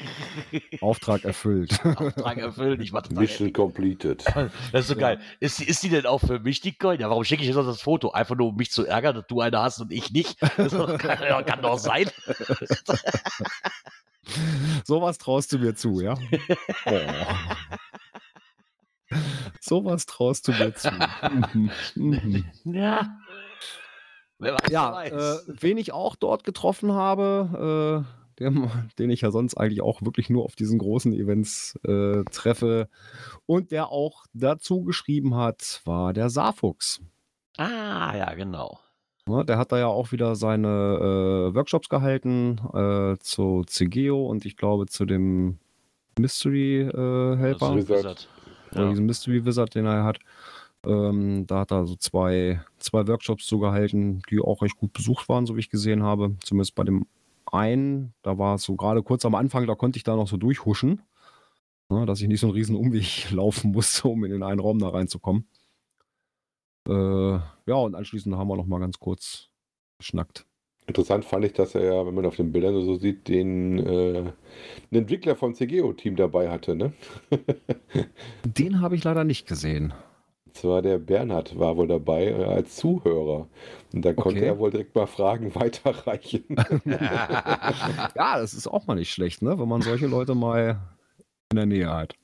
[0.82, 1.82] Auftrag erfüllt.
[1.84, 2.82] Auftrag erfüllt.
[2.82, 4.24] Ich war Mission completed.
[4.72, 5.18] Das ist so geil.
[5.40, 7.00] Ist, die- ist die denn auch für mich die Coin?
[7.00, 8.10] Ja, warum schicke ich jetzt noch das Foto?
[8.10, 10.36] Einfach nur, um mich zu ärgern, dass du eine hast und ich nicht.
[10.58, 12.10] Das kann, ja, kann doch sein.
[14.84, 16.14] Sowas traust du mir zu, ja?
[16.84, 17.00] Oh.
[19.60, 20.90] Sowas traust du mir zu.
[21.54, 21.70] Mhm.
[21.94, 22.44] Mhm.
[22.64, 23.08] Ja.
[24.38, 28.04] Wer weiß, Ja, äh, wen ich auch dort getroffen habe,
[28.38, 32.22] äh, den, den ich ja sonst eigentlich auch wirklich nur auf diesen großen Events äh,
[32.30, 32.88] treffe
[33.46, 37.00] und der auch dazu geschrieben hat, war der Saarfuchs.
[37.56, 38.78] Ah, ja, genau.
[39.26, 40.68] Ne, der hat da ja auch wieder seine
[41.50, 45.58] äh, Workshops gehalten äh, zu CGO und ich glaube zu dem
[46.18, 47.76] Mystery äh, Helper.
[47.76, 48.28] Ist Wizard.
[48.72, 48.88] oder Ja.
[48.90, 50.18] diesen Mystery Wizard, den er hat.
[50.86, 55.28] Ähm, da hat er so zwei, zwei Workshops so gehalten, die auch recht gut besucht
[55.28, 56.36] waren, so wie ich gesehen habe.
[56.42, 57.06] Zumindest bei dem
[57.46, 60.36] einen, da war es so gerade kurz am Anfang, da konnte ich da noch so
[60.36, 61.02] durchhuschen,
[61.88, 64.78] ne, dass ich nicht so einen riesen Umweg laufen musste, um in den einen Raum
[64.78, 65.48] da reinzukommen.
[66.88, 69.50] Äh, ja, und anschließend haben wir noch mal ganz kurz
[69.98, 70.46] geschnackt.
[70.86, 74.18] Interessant fand ich, dass er ja, wenn man auf den Bildern so sieht, den, äh,
[74.20, 74.32] einen
[74.90, 76.74] Entwickler vom CGO-Team dabei hatte.
[76.74, 76.94] Ne?
[78.44, 79.92] Den habe ich leider nicht gesehen.
[80.58, 83.48] Und zwar der Bernhard war wohl dabei äh, als Zuhörer.
[83.92, 84.46] Und da konnte Okay.
[84.46, 86.44] er wohl direkt mal Fragen weiterreichen.
[88.14, 89.58] Ja, das ist auch mal nicht schlecht, ne?
[89.58, 90.80] wenn man solche Leute mal
[91.52, 92.16] in der Nähe hat.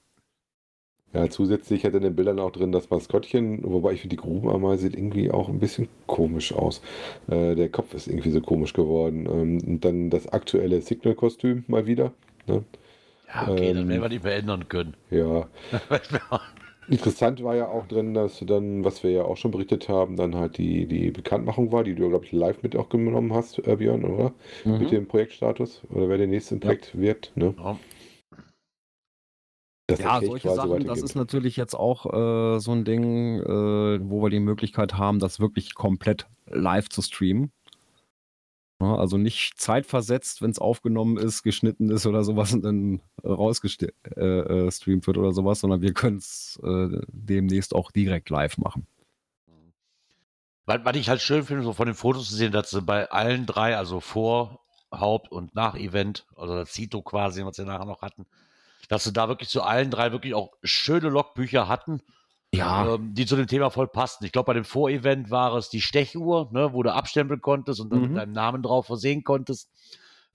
[1.13, 4.21] Ja, zusätzlich hat er in den Bildern auch drin das Maskottchen, wobei ich finde, die
[4.23, 6.83] Grubenameise sieht irgendwie auch ein bisschen komisch aus.
[7.29, 9.27] Äh, der Kopf ist irgendwie so komisch geworden.
[9.27, 12.13] Ähm, und dann das aktuelle Signal-Kostüm mal wieder.
[12.47, 12.65] Ne?
[13.27, 14.97] Ja, okay, dann Ähm, werden wir nicht mehr ändern können.
[15.11, 15.49] Ja,
[16.89, 20.35] interessant war ja auch drin, dass dann, was wir ja auch schon berichtet haben, dann
[20.35, 23.77] halt die, die Bekanntmachung war, die du, glaube ich, live mit auch genommen hast, äh,
[23.77, 24.33] Björn, oder?
[24.65, 24.87] Mit Mhm.
[24.89, 26.67] dem Projektstatus oder wer der nächste im Ja.
[26.69, 27.55] Projekt wird, ne?
[27.59, 27.79] Ja.
[29.87, 34.23] Das Ja, solche Sachen, das ist natürlich jetzt auch äh, so ein Ding, äh, wo
[34.23, 37.53] wir die Möglichkeit haben, das wirklich komplett live zu streamen.
[38.85, 43.95] Ja, also nicht zeitversetzt, wenn es aufgenommen ist, geschnitten ist oder sowas und dann rausgestreamt
[44.17, 48.87] äh, äh, wird oder sowas, sondern wir können es äh, demnächst auch direkt live machen.
[50.67, 53.11] Was, was ich halt schön finde, so von den Fotos zu sehen, dass sie bei
[53.11, 54.61] allen drei, also vor,
[54.93, 58.27] Haupt- und Nach-Event, also das Zito quasi, was sie nachher noch hatten,
[58.89, 62.03] dass sie da wirklich zu allen drei wirklich auch schöne Logbücher hatten,
[62.57, 64.25] Ja, ähm, die zu dem Thema voll passten.
[64.25, 67.91] Ich glaube, bei dem Vor-Event war es die Stechuhr, ne, wo du abstempeln konntest und
[67.91, 68.09] dann Mhm.
[68.09, 69.71] mit deinem Namen drauf versehen konntest.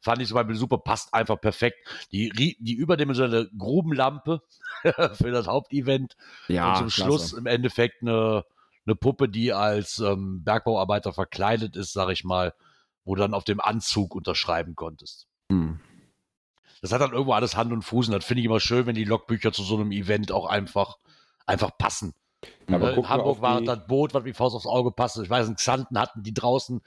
[0.01, 1.77] Fand ich zum Beispiel super, passt einfach perfekt.
[2.11, 4.41] Die, die überdimensionale Grubenlampe
[5.13, 6.15] für das Hauptevent
[6.47, 7.01] ja, und zum klasse.
[7.01, 8.45] Schluss im Endeffekt eine,
[8.85, 12.53] eine Puppe, die als ähm, Bergbauarbeiter verkleidet ist, sag ich mal,
[13.03, 15.27] wo du dann auf dem Anzug unterschreiben konntest.
[15.51, 15.79] Hm.
[16.81, 18.95] Das hat dann irgendwo alles Hand und Fuß und das finde ich immer schön, wenn
[18.95, 20.97] die Logbücher zu so einem Event auch einfach,
[21.49, 22.13] einfach passen.
[22.67, 24.91] Aber Äh, guck in mal Hamburg war die- das Boot, was wie Faust aufs Auge
[24.91, 25.23] passte.
[25.23, 26.81] Ich weiß, in Xanten hatten die draußen,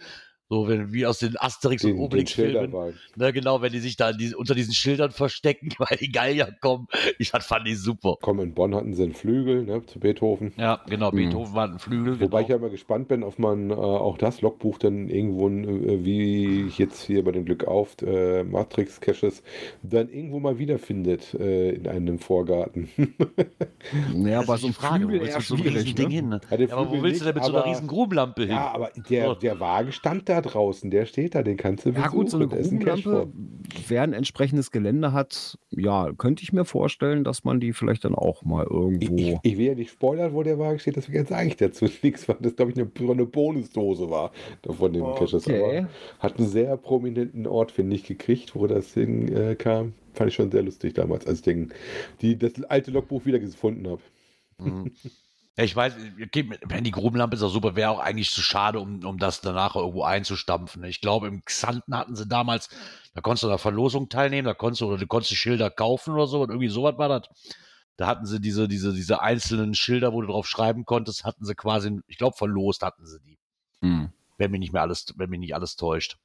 [0.53, 2.70] so wenn, wie aus den Asterix- und Obelix-Filmen,
[3.16, 6.88] ne, genau, wenn die sich da die, unter diesen Schildern verstecken, weil die Gallier kommen.
[7.18, 8.16] Ich das fand ich super.
[8.20, 10.53] Komm, in Bonn hatten sie einen Flügel, ne, zu Beethoven.
[10.59, 11.16] Ja, genau, Mhm.
[11.16, 12.20] Beethoven war ein Flügel.
[12.20, 12.59] Wobei ich genau.
[12.59, 17.03] ja mal gespannt bin, ob man äh, auch das Logbuch dann irgendwo, äh, wie jetzt
[17.05, 19.42] hier bei den Glück auf äh, Matrix Caches,
[19.82, 22.90] dann irgendwo mal wiederfindet äh, in einem Vorgarten.
[24.14, 25.61] Ja, ist so die wo Flügel du so ein.
[25.62, 26.14] Riesending Ne?
[26.14, 26.28] hin?
[26.28, 26.40] Ne?
[26.68, 28.50] Ja, aber wo willst du denn nicht, mit so einer aber- riesen Grubenlampe hin?
[28.50, 32.09] ja, aber der, der Wagen stand da draußen, der steht da, den kannst du Ja
[32.09, 33.32] gut, so eine Grubenlampe,
[33.88, 38.14] wer ein entsprechendes Gelände hat, ja, könnte ich mir vorstellen, dass man die vielleicht dann
[38.14, 39.16] auch mal Ich, irgendwo...
[39.16, 42.28] ich, ich will ja nicht spoilern, wo der Wagen steht, deswegen sage ich dazu nichts,
[42.28, 44.32] weil das, glaube ich, eine, eine Bonusdose war
[44.68, 45.47] von dem Caches.
[45.47, 45.78] Okay.
[45.78, 45.88] Aber
[46.18, 49.36] hat einen sehr prominenten Ort, finde ich, gekriegt, wo das hinkam.
[49.36, 49.95] Äh, kam.
[50.14, 51.72] Fand ich schon sehr lustig damals, als ich den,
[52.20, 54.03] die, das alte Logbuch wieder gefunden habe.
[54.59, 54.90] Mhm.
[55.57, 55.96] Ja, ich weiß,
[56.64, 59.76] wenn die Grubenlampe ist auch super, wäre auch eigentlich zu schade, um, um das danach
[59.76, 60.82] irgendwo einzustampfen.
[60.84, 62.70] Ich glaube, im Xanten hatten sie damals,
[63.14, 65.68] da konntest du an der Verlosung teilnehmen, da konntest du, oder du konntest die Schilder
[65.68, 67.28] kaufen oder so, und irgendwie sowas war das.
[67.98, 71.55] Da hatten sie diese, diese, diese einzelnen Schilder, wo du drauf schreiben konntest, hatten sie
[71.55, 73.38] quasi, ich glaube, verlost hatten sie die.
[73.82, 74.11] Hm.
[74.38, 76.16] Wenn mich nicht mehr alles, wenn mich nicht alles täuscht.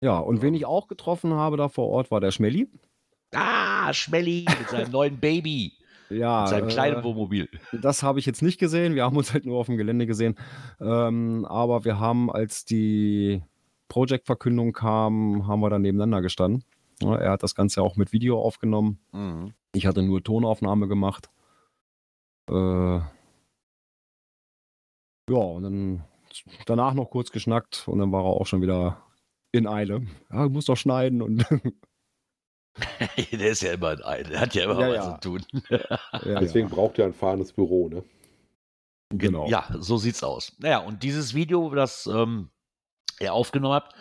[0.00, 2.68] Ja, und wen ich auch getroffen habe da vor Ort, war der Schmelli.
[3.32, 5.78] Ah, Schmelly mit seinem neuen Baby,
[6.12, 7.48] Ja, mit seinem äh, kleinen Wohnmobil.
[7.72, 8.94] Das habe ich jetzt nicht gesehen.
[8.94, 10.36] Wir haben uns halt nur auf dem Gelände gesehen.
[10.80, 13.42] Ähm, aber wir haben, als die
[13.88, 16.64] Project-Verkündung kam, haben wir dann nebeneinander gestanden.
[17.02, 18.98] Ja, er hat das Ganze auch mit Video aufgenommen.
[19.12, 19.52] Mhm.
[19.74, 21.30] Ich hatte nur Tonaufnahme gemacht.
[22.50, 23.00] Äh,
[25.30, 26.04] ja, und dann
[26.66, 29.02] danach noch kurz geschnackt und dann war er auch schon wieder
[29.52, 30.06] in Eile.
[30.30, 31.44] Ja, du musst doch schneiden und
[33.32, 35.20] Der ist ja immer ein Ei, der hat ja immer Ja, was ja.
[35.20, 35.46] zu tun.
[35.68, 36.74] ja, Deswegen ja.
[36.74, 38.02] braucht er ein fahrendes Büro, ne?
[39.10, 39.46] Genau.
[39.48, 40.52] Ja, so sieht's aus.
[40.58, 42.50] Naja, und dieses Video, das ähm,
[43.20, 43.94] ihr aufgenommen habt,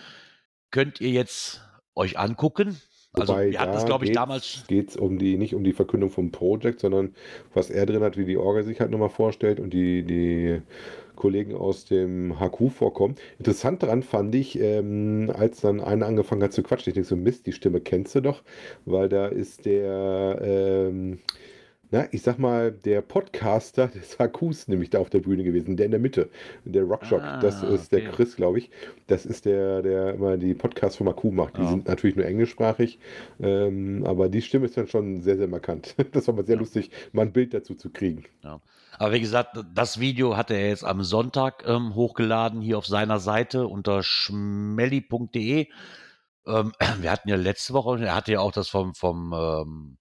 [0.72, 1.62] könnt ihr jetzt
[1.96, 2.80] euch angucken.
[3.14, 4.64] Also wir hatten es, glaube ich, damals.
[4.68, 7.14] geht es um die, nicht um die Verkündung vom Project, sondern
[7.54, 10.62] was er drin hat, wie die Orga sich halt nochmal vorstellt und die, die
[11.16, 13.16] Kollegen aus dem HQ vorkommen.
[13.38, 17.18] Interessant daran fand ich, ähm, als dann einer angefangen hat zu quatschen, ich denke so,
[17.18, 18.44] Mist, die Stimme kennst du doch,
[18.86, 21.20] weil da ist der, ähm,
[21.92, 25.86] na, ich sag mal, der Podcaster des HQs nämlich da auf der Bühne gewesen, der
[25.88, 26.30] in der Mitte,
[26.66, 28.12] der Rockshock, Ah, das ist der okay.
[28.12, 28.70] Chris, glaube ich.
[29.08, 31.58] Das ist der, der immer die Podcasts vom HQ macht.
[31.58, 31.68] Die Ja.
[31.68, 33.00] sind natürlich nur englischsprachig,
[33.42, 35.96] ähm, aber die Stimme ist dann schon sehr, sehr markant.
[36.14, 36.62] Das war mal sehr Ja.
[36.62, 38.26] lustig, mal ein Bild dazu zu kriegen.
[38.98, 43.20] Aber wie gesagt, das Video hat er jetzt am Sonntag ähm, hochgeladen, hier auf seiner
[43.20, 45.68] Seite unter schmelly.de.
[46.48, 46.72] Ähm,
[47.02, 49.98] wir hatten ja letzte Woche, er hatte ja auch das vom, vom ähm,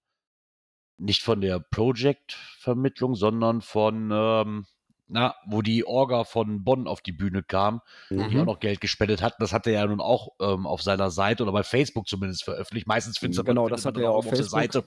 [1.01, 4.65] nicht von der Project-Vermittlung, sondern von, ähm,
[5.07, 8.39] na, wo die Orga von Bonn auf die Bühne kam, die Mhm.
[8.41, 9.37] auch noch Geld gespendet hatten.
[9.41, 12.87] Das hat er ja nun auch ähm, auf seiner Seite oder bei Facebook zumindest veröffentlicht.
[12.87, 14.43] Meistens du Genau, findet das man hat dann er auch auf auf der.
[14.43, 14.83] Seite.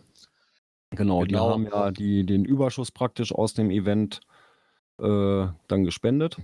[0.90, 1.50] Genau, die Genau.
[1.50, 4.20] haben ja die, den Überschuss praktisch aus dem Event
[5.00, 6.38] äh, dann gespendet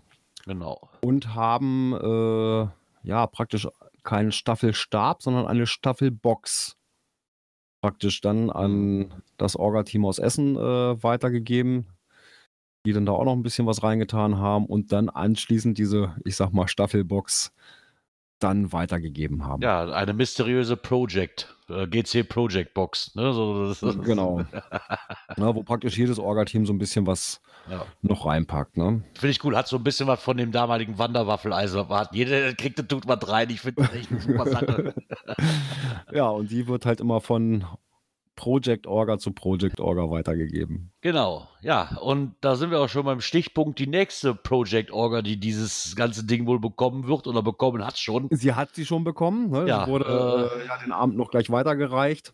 [0.45, 0.91] Genau.
[1.03, 2.69] und haben äh,
[3.09, 3.69] ja praktisch
[4.03, 6.77] keinen Staffelstab, sondern eine Staffelbox
[7.81, 11.87] praktisch dann an das Orga-Team aus Essen äh, weitergegeben,
[12.87, 16.37] die dann da auch noch ein bisschen was reingetan haben und dann anschließend diese, ich
[16.37, 17.53] sag mal, Staffelbox
[18.41, 19.63] dann weitergegeben haben.
[19.63, 23.15] Ja, eine mysteriöse Project, äh, GC Project Box.
[23.15, 23.33] Ne?
[23.33, 24.43] So, das, Genau.
[25.37, 27.85] Na, wo praktisch jedes Orga-Team so ein bisschen was Ja.
[28.03, 28.77] noch reinpackt.
[28.77, 29.03] Ne?
[29.15, 29.57] Finde ich cool.
[29.57, 31.89] Hat so ein bisschen was von dem damaligen Wanderwaffeleisen.
[31.89, 33.51] Hat jeder der kriegt, der tut was rein.
[33.51, 34.95] Ich finde das echt eine super Sache.
[36.13, 37.65] Ja, und die wird halt immer von
[38.37, 40.93] Project Orga zu Project Orga weitergegeben.
[41.03, 41.99] genau, ja.
[42.01, 43.79] Und da sind wir auch schon beim Stichpunkt.
[43.79, 48.29] Die nächste Project Orga, die dieses ganze Ding wohl bekommen wird oder bekommen hat schon.
[48.31, 49.51] Sie hat sie schon bekommen.
[49.51, 49.67] Ne?
[49.69, 52.33] Ja, sie wurde äh, äh, ja den Abend noch gleich weitergereicht.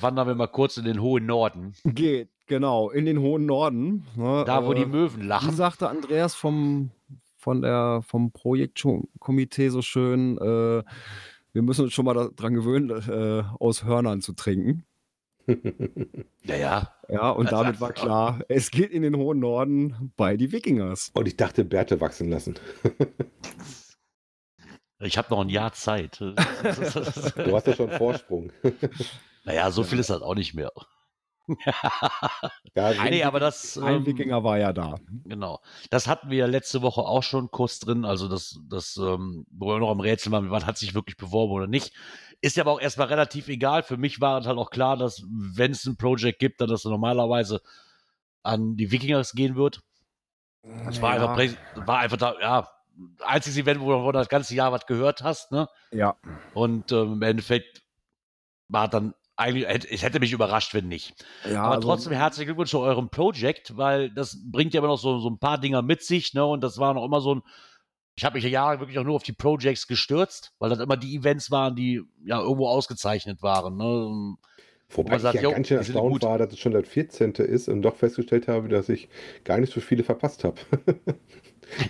[0.00, 1.74] Wandern wir mal kurz in den hohen Norden.
[1.84, 4.06] Geht, genau, in den hohen Norden.
[4.16, 4.44] Ne?
[4.46, 5.52] Da, wo Äh, die Möwen Wie lachen.
[5.54, 6.90] sagte Andreas vom,
[7.36, 10.82] von der, vom Projektkomitee so schön, äh,
[11.52, 14.84] wir müssen uns schon mal daran gewöhnen, äh, aus Hörnern zu trinken.
[16.44, 16.94] Ja, ja.
[17.08, 18.04] Ja, und Das damit war du auch.
[18.04, 21.10] klar, es geht in den hohen Norden bei die Wikingers.
[21.14, 22.54] Und ich dachte, Bärte wachsen lassen.
[25.00, 26.20] Ich habe noch ein Jahr Zeit.
[26.20, 26.34] Du
[27.54, 28.52] hast ja schon Vorsprung.
[29.44, 30.72] naja, so viel ist das auch nicht mehr.
[32.74, 33.76] Ja, also nee, aber das.
[33.76, 34.96] Ein ähm, Wikinger war ja da.
[35.24, 35.60] Genau.
[35.90, 38.04] Das hatten wir ja letzte Woche auch schon kurz drin.
[38.06, 41.52] Also das, das, ähm, wo wir noch am Rätsel waren, was hat sich wirklich beworben
[41.52, 41.92] oder nicht.
[42.44, 43.82] Ist ja aber auch erstmal relativ egal.
[43.82, 46.84] Für mich war es halt auch klar, dass wenn es ein Project gibt, dann das
[46.84, 47.62] normalerweise
[48.42, 49.80] an die Wikingers gehen wird.
[50.84, 52.68] Das war einfach, prä- war einfach da, ja,
[53.24, 55.68] einziges Event, wo du das ganze Jahr was gehört hast, ne?
[55.90, 56.16] Ja,
[56.52, 57.82] Und ähm, im Endeffekt
[58.68, 61.24] war dann eigentlich, es hätte mich überrascht, wenn nicht.
[61.46, 64.98] ja Aber also, trotzdem herzlichen Glückwunsch zu eurem Projekt, weil das bringt ja immer noch
[64.98, 66.44] so, so ein paar Dinger mit sich, ne?
[66.44, 67.42] Und das war noch immer so ein.
[68.16, 70.96] Ich habe mich ja Jahre wirklich auch nur auf die Projects gestürzt, weil das immer
[70.96, 73.76] die Events waren, die ja irgendwo ausgezeichnet waren.
[73.76, 74.36] Ne?
[74.90, 77.32] Wobei man ich sagt, ja ganz schön erstaunt war, dass es schon das 14.
[77.32, 79.08] ist und doch festgestellt habe, dass ich
[79.42, 80.56] gar nicht so viele verpasst habe.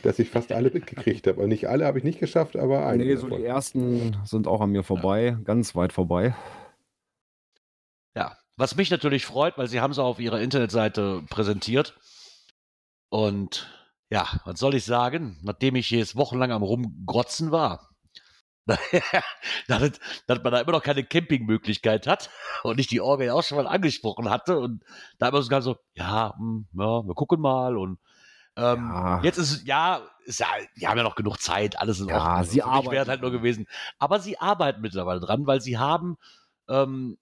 [0.02, 1.42] dass ich fast alle mitgekriegt habe.
[1.42, 3.10] Und nicht alle habe ich nicht geschafft, aber einige.
[3.10, 3.40] nee, so davon.
[3.40, 6.34] die ersten sind auch an mir vorbei, ganz weit vorbei.
[8.16, 11.98] Ja, was mich natürlich freut, weil sie haben es auf ihrer Internetseite präsentiert.
[13.08, 13.68] Und
[14.10, 17.90] ja, was soll ich sagen, nachdem ich jetzt wochenlang am Rumgrotzen war,
[19.68, 19.92] dass,
[20.26, 22.30] dass man da immer noch keine Campingmöglichkeit hat
[22.62, 24.82] und ich die Orgel auch schon mal angesprochen hatte und
[25.18, 27.98] da immer so ganz so, ja, hm, ja, wir gucken mal und
[28.56, 29.20] ähm, Ja.
[29.22, 30.46] jetzt ist es- ja, ist ja,
[30.80, 32.44] die haben ja noch genug Zeit, alles in Ja, Ordnung.
[32.44, 32.96] sie wäre arbeiten.
[33.02, 33.66] es halt nur gewesen.
[33.98, 36.16] Aber sie arbeiten mittlerweile dran, weil sie haben
[36.68, 37.18] ähm,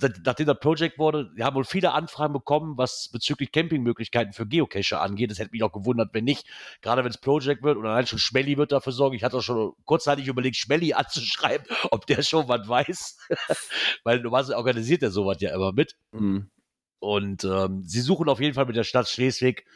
[0.00, 5.00] nachdem das Project wurde, wir haben wohl viele Anfragen bekommen, was bezüglich Campingmöglichkeiten für Geocacher
[5.00, 5.30] angeht.
[5.30, 6.46] Das hätte mich auch gewundert, wenn nicht.
[6.80, 9.16] Gerade wenn es Project wird und allein schon Schmelly wird dafür sorgen.
[9.16, 13.18] Ich hatte auch schon kurzzeitig überlegt, Schmelly anzuschreiben, ob der schon was weiß.
[14.04, 15.96] Weil normalerweise organisiert er sowas ja immer mit.
[16.12, 16.50] Mhm.
[16.98, 19.66] Und ähm, sie suchen auf jeden Fall mit der Stadt Schleswig,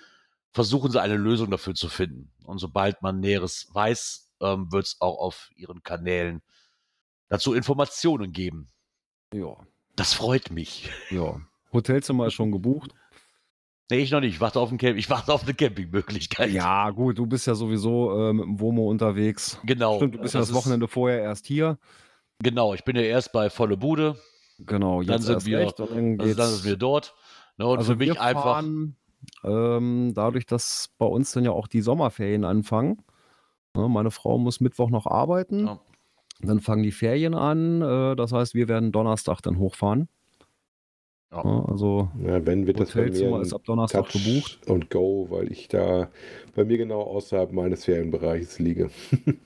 [0.53, 2.33] versuchen sie eine Lösung dafür zu finden.
[2.45, 6.43] Und sobald man Näheres weiß, ähm, wird es auch auf ihren Kanälen
[7.29, 8.71] dazu Informationen geben.
[9.35, 9.57] Ja,
[9.97, 10.91] Das freut mich.
[11.11, 11.41] ja.
[11.73, 12.93] Hotelzimmer ist schon gebucht.
[13.91, 14.35] Nee, ich noch nicht.
[14.35, 16.51] Ich warte auf, ein Camp ich warte auf eine Campingmöglichkeit.
[16.51, 19.59] Ja, gut, du bist ja sowieso äh, mit dem Womo unterwegs.
[19.65, 19.97] Genau.
[19.97, 21.79] Stimmt, du bist ja das ist- Wochenende vorher erst hier.
[22.43, 24.17] Genau, ich bin ja erst bei Volle Bude,
[24.59, 27.15] Genau, jetzt Dann sind wir- recht dann also dann sind wir dort.
[27.59, 28.43] Ne, und also für mich einfach.
[28.43, 28.97] fahren,
[29.45, 33.03] ähm, dadurch, dass bei uns dann ja auch die Sommerferien anfangen.
[33.75, 35.67] Ne, meine Frau muss Mittwoch noch arbeiten.
[35.67, 35.81] Ja.
[36.41, 37.83] Dann fangen die Ferien an.
[37.83, 40.09] Äh, das heißt, wir werden Donnerstag dann hochfahren.
[41.33, 41.43] Ja.
[41.67, 44.61] Also Ja, wenn wird das Hotelzimmer ist ab Donnerstag Touch gebucht.
[44.69, 46.09] und Go, weil ich da
[46.55, 48.91] bei mir genau außerhalb meines Ferienbereichs liege.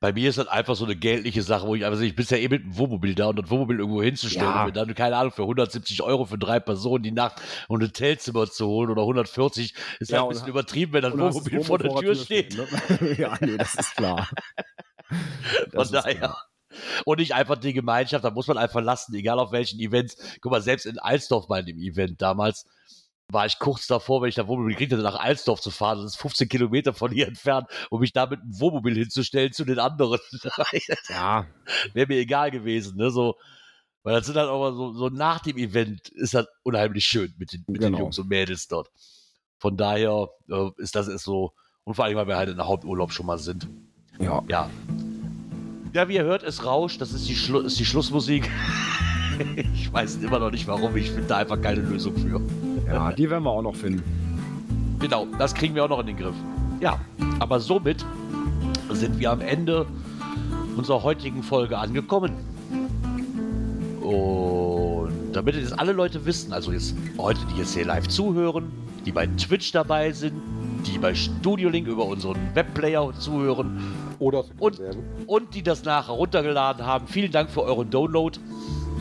[0.00, 2.24] Bei mir ist das einfach so eine geldliche Sache, wo ich einfach sehe, ich bin
[2.28, 4.60] ja eh mit dem Wohnmobil da und das Wohnmobil irgendwo hinzustellen Ja.
[4.60, 7.88] und mir dann, keine Ahnung, für 170 Euro für drei Personen die Nacht und ein
[7.88, 11.34] Hotelzimmer zu holen oder 140, ist Ja, halt ein bisschen übertrieben, wenn das hast das
[11.34, 12.56] Wohnmobil vor der Tür steht.
[12.56, 13.16] Ne?
[13.18, 14.28] ja, nee, das ist klar.
[15.70, 16.14] Von Das daher.
[16.14, 16.44] klar.
[17.04, 20.16] Und nicht einfach die Gemeinschaft, da muss man einfach lassen, egal auf welchen Events.
[20.40, 22.66] Guck mal, selbst in Alsdorf bei dem Event damals
[23.30, 25.98] war ich kurz davor, wenn ich da Wohnmobil gekriegt hätte, nach Alsdorf zu fahren.
[25.98, 29.64] Das ist 15 Kilometer von hier entfernt, um mich da mit einem Wohnmobil hinzustellen zu
[29.64, 30.18] den anderen.
[31.10, 31.46] Ja,
[31.92, 33.10] Wäre mir egal gewesen, ne?
[33.10, 33.36] So,
[34.02, 37.34] weil das sind halt auch mal so, so nach dem Event ist das unheimlich schön
[37.38, 37.98] mit den, mit den Genau.
[38.04, 38.88] Jungs und Mädels dort.
[39.58, 41.52] Von daher äh, ist das ist so,
[41.84, 43.68] und vor allem, weil wir halt in der Haupturlaub schon mal sind.
[44.20, 44.42] Ja.
[44.48, 44.70] Ja.
[45.94, 47.00] Ja, wie ihr hört, es rauscht.
[47.00, 48.50] Das ist die, Schlu ist die Schlussmusik.
[49.74, 50.96] ich weiß immer noch nicht warum.
[50.96, 52.40] Ich finde da einfach keine Lösung für.
[52.86, 54.02] Ja, die werden wir auch noch finden.
[54.98, 56.34] Genau, das kriegen wir auch noch in den Griff.
[56.80, 57.00] Ja,
[57.38, 58.04] aber somit
[58.90, 59.86] sind wir am Ende
[60.76, 62.32] unserer heutigen Folge angekommen.
[64.02, 68.70] Und damit jetzt alle Leute wissen, also jetzt heute, die jetzt hier live zuhören,
[69.04, 70.34] die bei Twitch dabei sind,
[70.86, 73.82] die bei Studio Link über unseren Webplayer zuhören
[74.18, 74.80] Oder aus Und-
[75.26, 77.06] und die das nachher runtergeladen haben.
[77.06, 78.38] Vielen Dank für euren Download.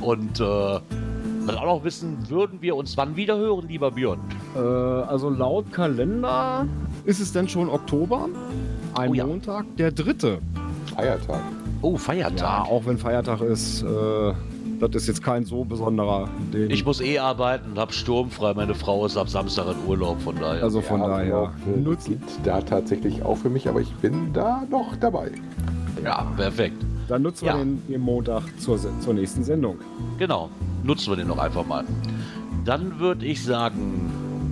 [0.01, 4.19] Und äh, was auch noch wissen, würden wir uns wann wieder hören, lieber Björn?
[4.55, 6.67] Äh, also laut Kalender
[7.05, 8.27] ist es denn schon Oktober.
[8.95, 9.25] Ein Oh ja.
[9.25, 10.39] Montag, der dritte.
[10.95, 11.41] Feiertag.
[11.81, 12.65] Oh, Ja, Feiertag.
[12.67, 14.33] auch wenn Feiertag ist, äh,
[14.79, 16.29] das ist jetzt kein so besonderer.
[16.53, 18.53] Den, Ich muss eh arbeiten und hab sturmfrei.
[18.53, 20.63] Meine Frau ist ab Samstag in Urlaub, von daher.
[20.63, 22.21] also von Ja, daher Urlaub, äh, nutzen.
[22.43, 25.31] da tatsächlich auch für mich, aber ich bin da noch dabei.
[26.03, 26.83] ja, perfekt.
[27.07, 27.57] Dann nutzen wir Ja.
[27.57, 29.77] den, den Montag zur, zur nächsten Sendung.
[30.19, 30.49] Genau.
[30.83, 31.83] Nutzen wir den noch einfach mal.
[32.65, 34.11] Dann würde ich sagen,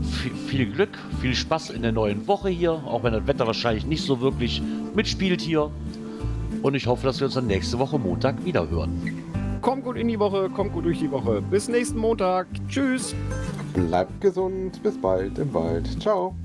[0.10, 3.86] viel, viel Glück, viel Spaß in der neuen Woche hier, auch wenn das Wetter wahrscheinlich
[3.86, 4.62] nicht so wirklich
[4.96, 5.70] mitspielt hier.
[6.62, 9.02] Und ich hoffe, dass wir uns dann nächste Woche Montag wieder hören.
[9.66, 11.42] Kommt gut in die Woche, kommt gut durch die Woche.
[11.42, 12.46] Bis nächsten Montag.
[12.68, 13.16] Tschüss.
[13.74, 15.88] Bleibt gesund, bis bald im Wald.
[16.00, 16.36] Ciao.